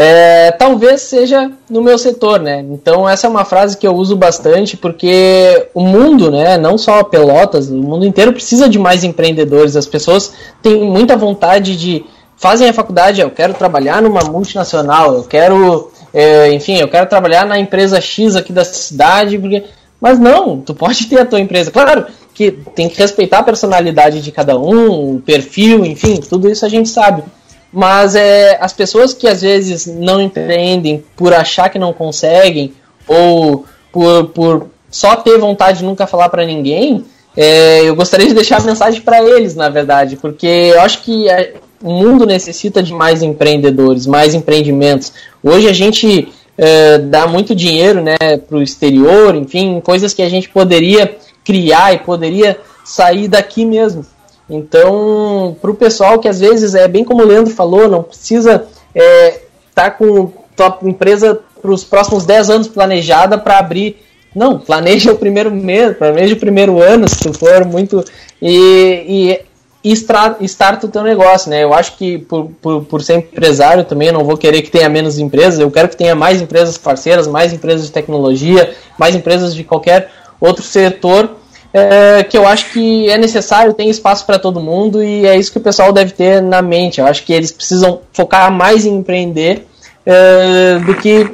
[0.02, 2.66] É, talvez seja no meu setor, né?
[2.70, 7.04] Então essa é uma frase que eu uso bastante porque o mundo, né, não só
[7.04, 9.76] Pelotas, o mundo inteiro precisa de mais empreendedores.
[9.76, 12.06] As pessoas têm muita vontade de
[12.38, 17.46] fazem a faculdade, eu quero trabalhar numa multinacional, eu quero, é, enfim, eu quero trabalhar
[17.46, 19.66] na empresa X aqui da cidade, porque
[20.00, 21.72] mas não, tu pode ter a tua empresa.
[21.72, 22.06] Claro,
[22.40, 26.70] que tem que respeitar a personalidade de cada um, o perfil, enfim, tudo isso a
[26.70, 27.22] gente sabe.
[27.70, 32.72] Mas é, as pessoas que às vezes não empreendem por achar que não conseguem,
[33.06, 37.04] ou por, por só ter vontade de nunca falar para ninguém,
[37.36, 41.28] é, eu gostaria de deixar a mensagem para eles, na verdade, porque eu acho que
[41.28, 45.12] é, o mundo necessita de mais empreendedores, mais empreendimentos.
[45.44, 48.16] Hoje a gente é, dá muito dinheiro né,
[48.48, 51.18] para o exterior, enfim, coisas que a gente poderia
[51.50, 54.06] criar e poderia sair daqui mesmo.
[54.48, 58.68] Então, para o pessoal que às vezes é bem como o Leandro falou, não precisa
[58.94, 59.42] estar é,
[59.74, 63.98] tá com tua empresa para os próximos 10 anos planejada para abrir.
[64.36, 68.06] Não, planeja o primeiro mês, planeja o primeiro ano, se tu for muito.
[68.40, 69.42] E,
[69.84, 71.64] e, starta o teu negócio, né?
[71.64, 75.18] Eu acho que por, por, por ser empresário também, não vou querer que tenha menos
[75.18, 79.64] empresas, eu quero que tenha mais empresas parceiras, mais empresas de tecnologia, mais empresas de
[79.64, 81.39] qualquer outro setor
[81.74, 85.52] é, que eu acho que é necessário, tem espaço para todo mundo e é isso
[85.52, 87.00] que o pessoal deve ter na mente.
[87.00, 89.68] Eu acho que eles precisam focar mais em empreender
[90.06, 91.32] é, do que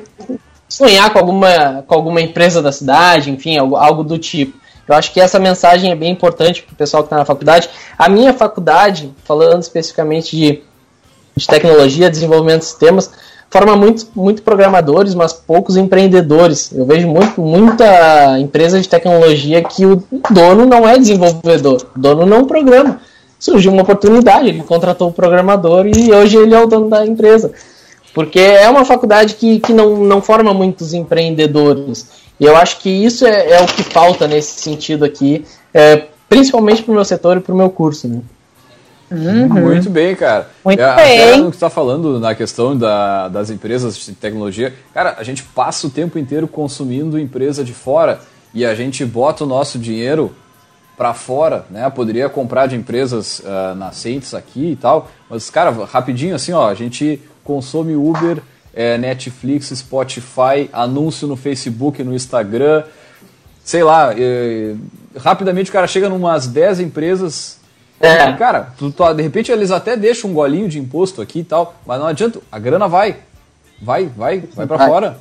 [0.68, 4.58] sonhar com alguma, com alguma empresa da cidade, enfim, algo, algo do tipo.
[4.88, 7.70] Eu acho que essa mensagem é bem importante para o pessoal que está na faculdade.
[7.98, 10.62] A minha faculdade, falando especificamente de,
[11.36, 13.12] de tecnologia, desenvolvimento de sistemas,
[13.56, 16.74] forma muito, muito programadores, mas poucos empreendedores.
[16.74, 22.26] Eu vejo muito, muita empresa de tecnologia que o dono não é desenvolvedor, o dono
[22.26, 23.00] não programa.
[23.40, 27.54] Surgiu uma oportunidade, ele contratou o programador e hoje ele é o dono da empresa.
[28.14, 32.08] Porque é uma faculdade que, que não, não forma muitos empreendedores.
[32.38, 36.84] E eu acho que isso é, é o que falta nesse sentido aqui, é, principalmente
[36.84, 38.06] para o meu setor e para o meu curso.
[38.10, 38.20] Né?
[39.12, 39.48] Uhum.
[39.48, 40.50] Muito bem, cara.
[40.64, 41.38] Muito é, bem.
[41.38, 45.88] no que está falando na questão da, das empresas de tecnologia, cara, a gente passa
[45.88, 48.20] o tempo inteiro consumindo empresa de fora
[48.54, 50.34] e a gente bota o nosso dinheiro
[50.98, 51.90] para fora, né?
[51.90, 56.74] Poderia comprar de empresas uh, nascentes aqui e tal, mas cara, rapidinho assim, ó, a
[56.74, 58.42] gente consome Uber,
[58.74, 62.84] é, Netflix, Spotify, anúncio no Facebook, no Instagram,
[63.64, 64.76] sei lá, é,
[65.18, 67.60] rapidamente o cara chega numas 10 empresas
[68.00, 68.34] é.
[68.34, 71.76] Cara, tu, tu, de repente eles até deixam um golinho de imposto aqui e tal,
[71.86, 73.18] mas não adianta, a grana vai.
[73.82, 75.18] Vai, vai, vai para fora.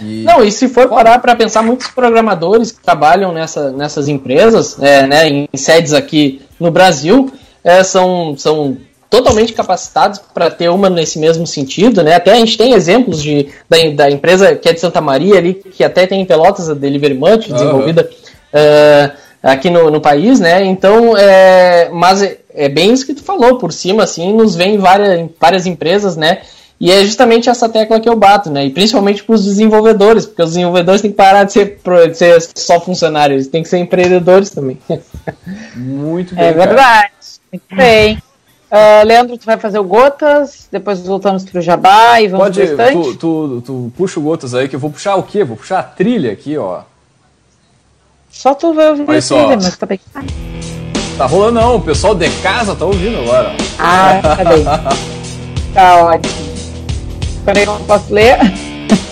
[0.00, 0.24] E...
[0.24, 5.06] Não, e se for parar para pensar, muitos programadores que trabalham nessa, nessas empresas, é,
[5.06, 7.32] né, em sedes aqui no Brasil,
[7.62, 8.76] é, são, são
[9.08, 12.14] totalmente capacitados para ter uma nesse mesmo sentido, né?
[12.14, 15.54] Até a gente tem exemplos de, da, da empresa que é de Santa Maria ali,
[15.54, 20.64] que até tem em Pelotas a Delivery Munch, desenvolvida uhum aqui no, no país, né?
[20.64, 24.78] Então, é, mas é, é, bem isso que tu falou, por cima, assim, nos vem
[24.78, 26.42] várias, várias empresas, né?
[26.80, 28.66] E é justamente essa tecla que eu bato, né?
[28.66, 31.78] E principalmente para os desenvolvedores, porque os desenvolvedores têm que parar de ser,
[32.10, 34.78] de ser só funcionários, eles têm que ser empreendedores também.
[35.76, 36.44] Muito bem.
[36.44, 37.12] É verdade.
[37.52, 38.18] Muito bem.
[38.72, 43.14] Uh, Leandro, tu vai fazer o Gotas, depois voltamos pro Jabá e vamos Pode, tu,
[43.16, 45.44] tu, tu, puxa o Gotas aí, que eu vou puxar o quê?
[45.44, 46.80] Vou puxar a trilha aqui, ó.
[48.32, 49.46] Só tu vai ouvir Mas só.
[49.46, 50.00] mas tá bem.
[51.18, 53.52] Tá rolando não, o pessoal de casa tá ouvindo agora.
[53.78, 54.64] Ah, tá bem.
[55.72, 56.34] tá ótimo.
[57.44, 58.38] Peraí, não posso ler?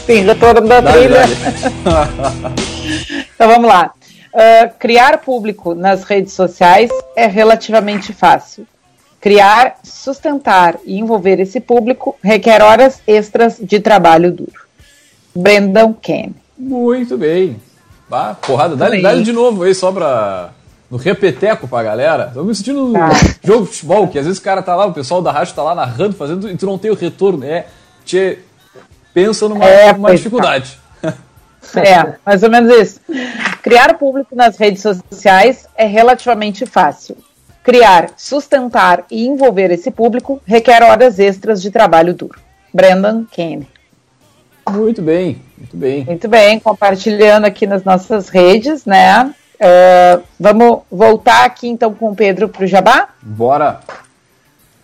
[0.06, 1.24] Sim, retorno da trilha.
[3.34, 3.92] então vamos lá.
[4.32, 8.66] Uh, criar público nas redes sociais é relativamente fácil.
[9.20, 14.62] Criar, sustentar e envolver esse público requer horas extras de trabalho duro.
[15.34, 16.30] Brendan Ken.
[16.58, 17.60] Muito bem.
[18.10, 20.50] Bah, porrada, dá-lhe de novo aí só pra.
[20.90, 22.32] No repeteco pra galera.
[22.34, 23.10] Tô me sentindo no tá.
[23.44, 25.62] jogo de futebol, que às vezes o cara tá lá, o pessoal da rádio tá
[25.62, 27.44] lá narrando, fazendo, e tu não tem o retorno.
[27.44, 27.66] É,
[28.04, 28.40] te
[29.14, 30.76] pensa numa, é, numa dificuldade.
[31.00, 31.14] Tá.
[31.76, 33.00] É, mais ou menos isso.
[33.62, 37.16] Criar público nas redes sociais é relativamente fácil.
[37.62, 42.40] Criar, sustentar e envolver esse público requer horas extras de trabalho duro.
[42.72, 43.68] Brendan Kane.
[44.68, 46.04] Muito bem, muito bem.
[46.04, 49.34] Muito bem, compartilhando aqui nas nossas redes, né?
[49.60, 53.08] Uh, vamos voltar aqui então com o Pedro para o Jabá?
[53.20, 53.80] Bora!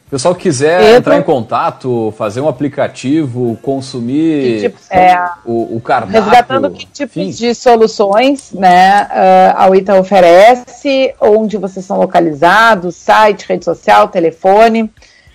[0.06, 5.80] O pessoal quiser Pedro, entrar em contato, fazer um aplicativo, consumir tipo, é, o, o
[5.80, 6.22] cardápio...
[6.22, 7.30] Resgatando que tipos enfim.
[7.30, 14.88] de soluções né, uh, a UITA oferece, onde vocês são localizados, site, rede social, telefone,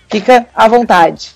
[0.08, 1.32] fica à vontade.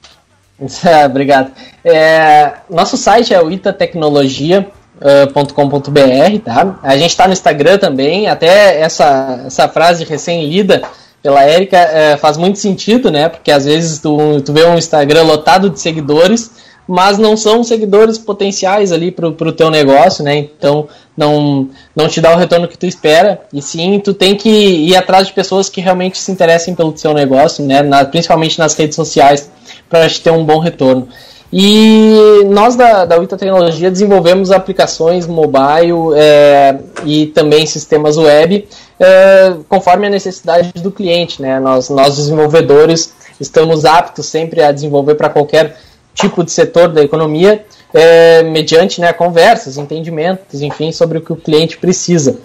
[1.06, 1.52] Obrigado.
[1.84, 6.78] É, nosso site é o itatecnologia.com.br, tá?
[6.82, 10.82] A gente está no Instagram também, até essa, essa frase recém-lida
[11.22, 13.28] pela Érica é, faz muito sentido, né?
[13.28, 16.52] Porque às vezes tu, tu vê um Instagram lotado de seguidores,
[16.86, 20.36] mas não são seguidores potenciais ali para o teu negócio, né?
[20.36, 23.40] Então não, não te dá o retorno que tu espera.
[23.52, 27.12] E sim, tu tem que ir atrás de pessoas que realmente se interessem pelo seu
[27.12, 27.82] negócio, né?
[27.82, 29.50] Na, principalmente nas redes sociais,
[29.88, 31.08] para te ter um bom retorno.
[31.52, 38.66] E nós da, da Wita Tecnologia desenvolvemos aplicações mobile é, e também sistemas web
[38.98, 41.40] é, conforme a necessidade do cliente.
[41.40, 41.60] Né?
[41.60, 45.76] Nós, nós, desenvolvedores, estamos aptos sempre a desenvolver para qualquer
[46.16, 47.64] tipo de setor da economia,
[47.94, 52.40] é, mediante né, conversas, entendimentos, enfim, sobre o que o cliente precisa.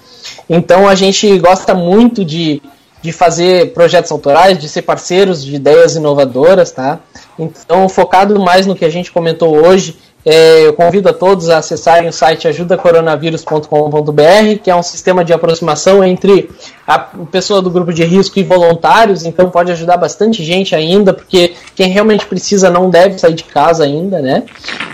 [0.48, 2.62] Então a gente gosta muito de
[3.02, 7.00] de fazer projetos autorais, de ser parceiros de ideias inovadoras, tá?
[7.38, 11.58] Então, focado mais no que a gente comentou hoje, é, eu convido a todos a
[11.58, 16.52] acessarem o site ajudacoronavírus.com.br, que é um sistema de aproximação entre
[16.86, 21.56] a pessoa do grupo de risco e voluntários, então pode ajudar bastante gente ainda, porque
[21.76, 24.44] quem realmente precisa não deve sair de casa ainda, né?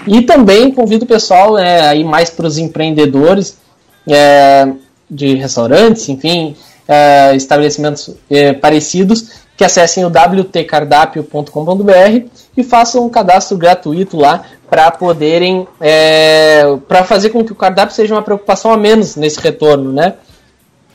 [0.05, 3.57] E também convido o pessoal né, aí mais para os empreendedores
[4.07, 4.67] é,
[5.09, 6.55] de restaurantes, enfim,
[6.87, 8.17] uh, estabelecimentos uh,
[8.61, 17.03] parecidos que acessem o wtcardápio.com.br e façam um cadastro gratuito lá para poderem é, para
[17.03, 20.13] fazer com que o cardápio seja uma preocupação a menos nesse retorno, né?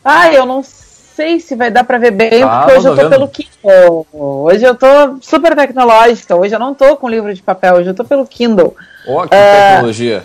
[0.05, 3.03] Ah, eu não sei se vai dar para ver bem, ah, porque hoje eu tô
[3.03, 3.11] vendo.
[3.11, 4.07] pelo Kindle.
[4.13, 4.87] Hoje eu tô
[5.21, 6.37] super tecnológica.
[6.37, 8.77] Hoje eu não tô com livro de papel, hoje eu tô pelo Kindle.
[9.09, 10.25] Ó, oh, que uh, tecnologia.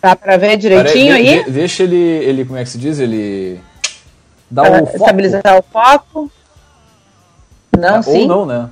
[0.00, 1.50] Dá para ver direitinho Pera, aí?
[1.50, 2.98] deixa ele, ele, como é que se diz?
[2.98, 3.60] Ele
[4.50, 4.96] dá o foco.
[4.96, 6.30] Estabilizar o foco.
[7.78, 8.22] Não, ah, sim.
[8.22, 8.68] Ou não, né?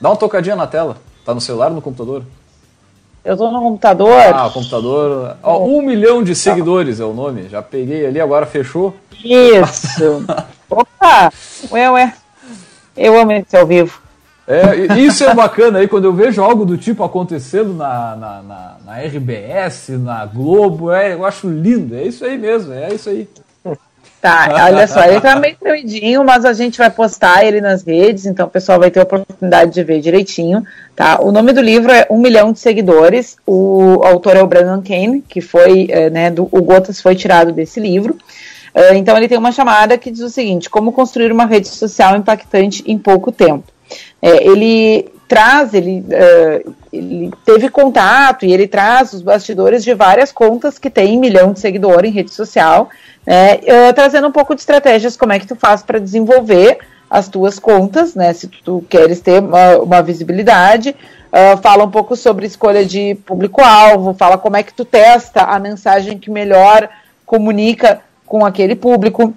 [0.00, 0.96] Dá uma tocadinha na tela.
[1.28, 2.22] Tá no celular ou no computador?
[3.22, 4.18] Eu tô no computador.
[4.32, 5.36] Ah, computador.
[5.42, 7.50] Ó, um milhão de seguidores é o nome.
[7.50, 8.94] Já peguei ali, agora fechou.
[9.22, 10.24] Isso.
[10.70, 11.30] Opa!
[11.70, 12.14] Ué, ué.
[12.96, 14.00] Eu amo esse ao vivo.
[14.46, 18.76] É, isso é bacana aí, quando eu vejo algo do tipo acontecendo na, na, na,
[18.86, 23.28] na RBS, na Globo, é, eu acho lindo, é isso aí mesmo, é isso aí.
[24.20, 28.26] Tá, olha só, ele tá meio tremidinho, mas a gente vai postar ele nas redes,
[28.26, 30.64] então o pessoal vai ter a oportunidade de ver direitinho,
[30.96, 31.20] tá?
[31.20, 35.22] O nome do livro é Um Milhão de Seguidores, o autor é o Brandon Kane,
[35.28, 38.14] que foi, é, né, do, o Gotas foi tirado desse livro.
[38.74, 42.16] Uh, então ele tem uma chamada que diz o seguinte, como construir uma rede social
[42.16, 43.64] impactante em pouco tempo.
[44.20, 50.32] É, ele traz, ele, uh, ele teve contato e ele traz os bastidores de várias
[50.32, 52.88] contas que um milhão de seguidores em rede social,
[53.26, 56.78] né, uh, trazendo um pouco de estratégias como é que tu faz para desenvolver
[57.10, 60.96] as tuas contas, né, se tu queres ter uma, uma visibilidade,
[61.30, 65.58] uh, fala um pouco sobre escolha de público-alvo, fala como é que tu testa a
[65.58, 66.88] mensagem que melhor
[67.26, 69.34] comunica com aquele público.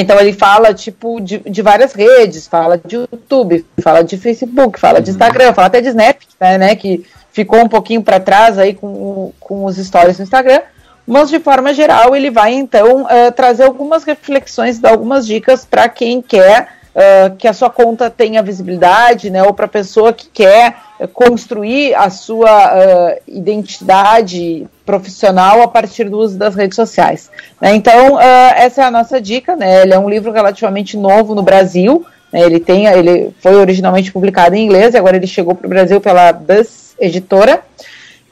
[0.00, 5.00] Então ele fala tipo de, de várias redes, fala de YouTube, fala de Facebook, fala
[5.00, 5.16] de uhum.
[5.16, 9.32] Instagram, fala até de Snap, né, né que ficou um pouquinho para trás aí com,
[9.40, 10.60] com os stories no Instagram
[11.06, 15.88] mas de forma geral ele vai então uh, trazer algumas reflexões, dar algumas dicas para
[15.88, 20.28] quem quer uh, que a sua conta tenha visibilidade, né, ou para a pessoa que
[20.28, 20.76] quer
[21.12, 27.30] construir a sua uh, identidade profissional a partir do uso das redes sociais.
[27.60, 27.74] Né?
[27.74, 29.82] Então essa é a nossa dica, né?
[29.82, 32.04] Ele é um livro relativamente novo no Brasil.
[32.32, 32.40] Né?
[32.40, 36.00] Ele tem, ele foi originalmente publicado em inglês e agora ele chegou para o Brasil
[36.00, 37.62] pela Buzz Editora.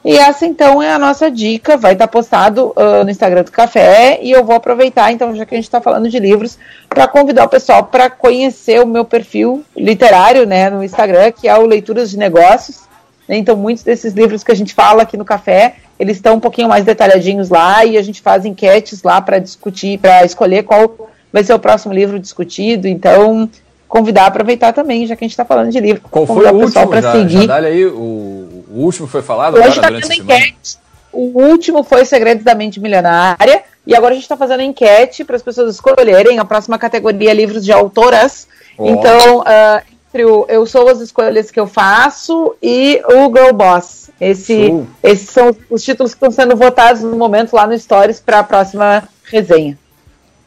[0.05, 4.19] E essa então é a nossa dica, vai estar postado uh, no Instagram do Café
[4.23, 7.45] e eu vou aproveitar, então, já que a gente está falando de livros, para convidar
[7.45, 12.11] o pessoal para conhecer o meu perfil literário né, no Instagram, que é o Leituras
[12.11, 12.89] de Negócios.
[13.29, 16.69] Então, muitos desses livros que a gente fala aqui no Café, eles estão um pouquinho
[16.69, 21.45] mais detalhadinhos lá e a gente faz enquetes lá para discutir, para escolher qual vai
[21.45, 22.89] ser o próximo livro discutido.
[22.89, 23.49] Então,
[23.87, 26.03] convidar a aproveitar também, já que a gente está falando de livro.
[26.11, 27.01] Qual foi o, o último?
[27.01, 27.47] Já, seguir.
[27.47, 28.40] já aí o
[28.73, 30.79] o último foi falado Hoje agora tá durante a enquete.
[31.13, 33.63] O último foi Segredos da Mente Milionária.
[33.87, 37.65] E agora a gente está fazendo enquete para as pessoas escolherem a próxima categoria livros
[37.65, 38.47] de autoras.
[38.79, 38.87] Oh.
[38.87, 44.11] Então, uh, entre o Eu Sou as Escolhas que eu faço e o Girl Boss.
[44.21, 48.41] Esse, esses são os títulos que estão sendo votados no momento lá no Stories para
[48.41, 49.79] a próxima resenha.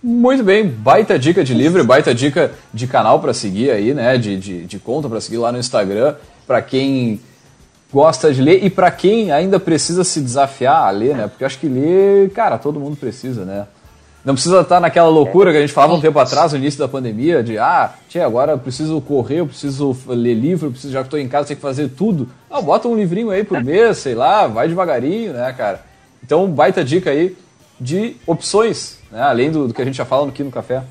[0.01, 4.17] Muito bem, baita dica de livro, baita dica de canal para seguir aí, né?
[4.17, 6.15] De, de, de conta para seguir lá no Instagram.
[6.45, 7.21] Para quem
[7.93, 11.27] gosta de ler e para quem ainda precisa se desafiar a ler, né?
[11.27, 13.67] Porque acho que ler, cara, todo mundo precisa, né?
[14.25, 16.87] Não precisa estar naquela loucura que a gente falava um tempo atrás, no início da
[16.87, 21.01] pandemia, de ah, tia, agora eu preciso correr, eu preciso ler livro, eu preciso, já
[21.01, 22.27] que estou em casa, tenho que fazer tudo.
[22.49, 25.81] Ah, bota um livrinho aí por mês, sei lá, vai devagarinho, né, cara?
[26.23, 27.35] Então, baita dica aí
[27.79, 29.21] de opções, né?
[29.21, 30.81] Além do, do que a gente já fala aqui no café.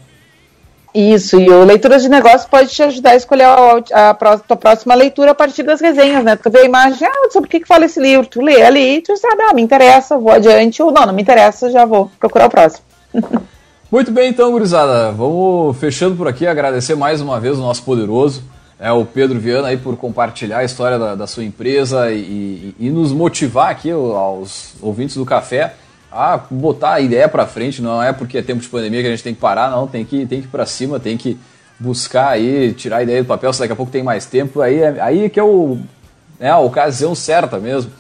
[0.94, 4.56] Isso, e o Leitura de Negócios pode te ajudar a escolher a, a, a, tua
[4.56, 6.36] próxima leitura a partir das resenhas, né?
[6.36, 9.00] Tu vê a imagem, ah, sobre o que, que fala esse livro, tu lê ali,
[9.00, 12.46] tu sabe, ah, me interessa, vou adiante, ou não, não me interessa, já vou procurar
[12.46, 12.84] o próximo.
[13.90, 18.42] Muito bem, então, gurizada, vamos fechando por aqui, agradecer mais uma vez o nosso poderoso,
[18.78, 22.74] é, o Pedro Viana, aí, por compartilhar a história da, da sua empresa e, e,
[22.80, 25.74] e nos motivar aqui, aos ouvintes do café,
[26.12, 29.10] ah, botar a ideia para frente, não é porque é tempo de pandemia que a
[29.10, 31.38] gente tem que parar, não, tem que, tem que ir para cima, tem que
[31.78, 34.80] buscar aí, tirar a ideia do papel, se daqui a pouco tem mais tempo, aí,
[34.80, 35.78] é, aí é que é o,
[36.38, 37.90] é a ocasião certa mesmo.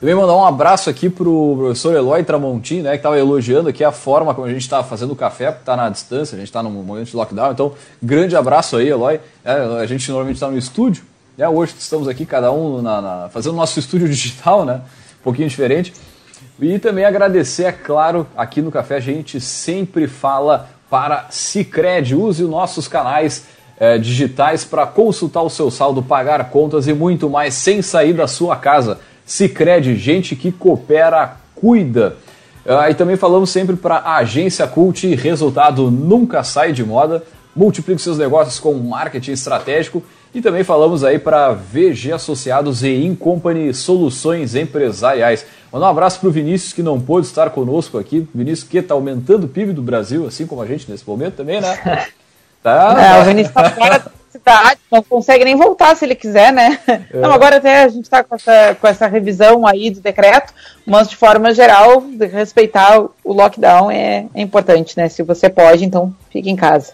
[0.00, 3.92] Também mandar um abraço aqui pro professor Eloy Tramontim, né, que estava elogiando aqui a
[3.92, 6.60] forma como a gente está fazendo o café, porque está na distância, a gente está
[6.60, 9.20] no momento de lockdown, então grande abraço aí, Eloy.
[9.44, 11.04] É, a gente normalmente está no estúdio,
[11.38, 14.80] né, hoje estamos aqui cada um na, na, fazendo nosso estúdio digital, né,
[15.20, 15.94] um pouquinho diferente.
[16.60, 22.14] E também agradecer, é claro, aqui no Café a gente sempre fala para Cicred.
[22.14, 23.46] Use os nossos canais
[23.78, 28.26] é, digitais para consultar o seu saldo, pagar contas e muito mais sem sair da
[28.26, 29.00] sua casa.
[29.24, 32.16] Cicred, gente que coopera, cuida.
[32.66, 37.24] Ah, e também falamos sempre para a Agência Cult, resultado nunca sai de moda.
[37.56, 40.02] Multiplique seus negócios com marketing estratégico.
[40.34, 45.44] E também falamos aí para VG Associados e Incompany Soluções Empresariais.
[45.70, 48.26] Mandar um abraço para o Vinícius, que não pôde estar conosco aqui.
[48.34, 51.60] Vinícius que está aumentando o PIB do Brasil, assim como a gente nesse momento também,
[51.60, 52.08] né?
[52.62, 56.78] Tá, o Vinícius está fora da cidade, não consegue nem voltar se ele quiser, né?
[56.86, 57.18] É.
[57.18, 60.54] Não, agora até a gente está com essa, com essa revisão aí do decreto,
[60.86, 65.08] mas de forma geral, respeitar o lockdown é, é importante, né?
[65.08, 66.92] Se você pode, então fique em casa.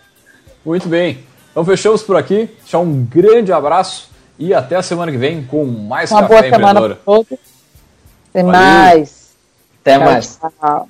[0.64, 1.27] Muito bem.
[1.58, 2.48] Então fechamos por aqui.
[2.60, 6.46] Deixar um grande abraço e até a semana que vem com mais Uma Café boa
[6.46, 6.98] Empreendedora.
[7.04, 7.28] Semana
[8.30, 8.60] Até Valeu.
[8.60, 9.30] mais.
[9.80, 10.40] Até tchau, mais.
[10.60, 10.88] Tchau.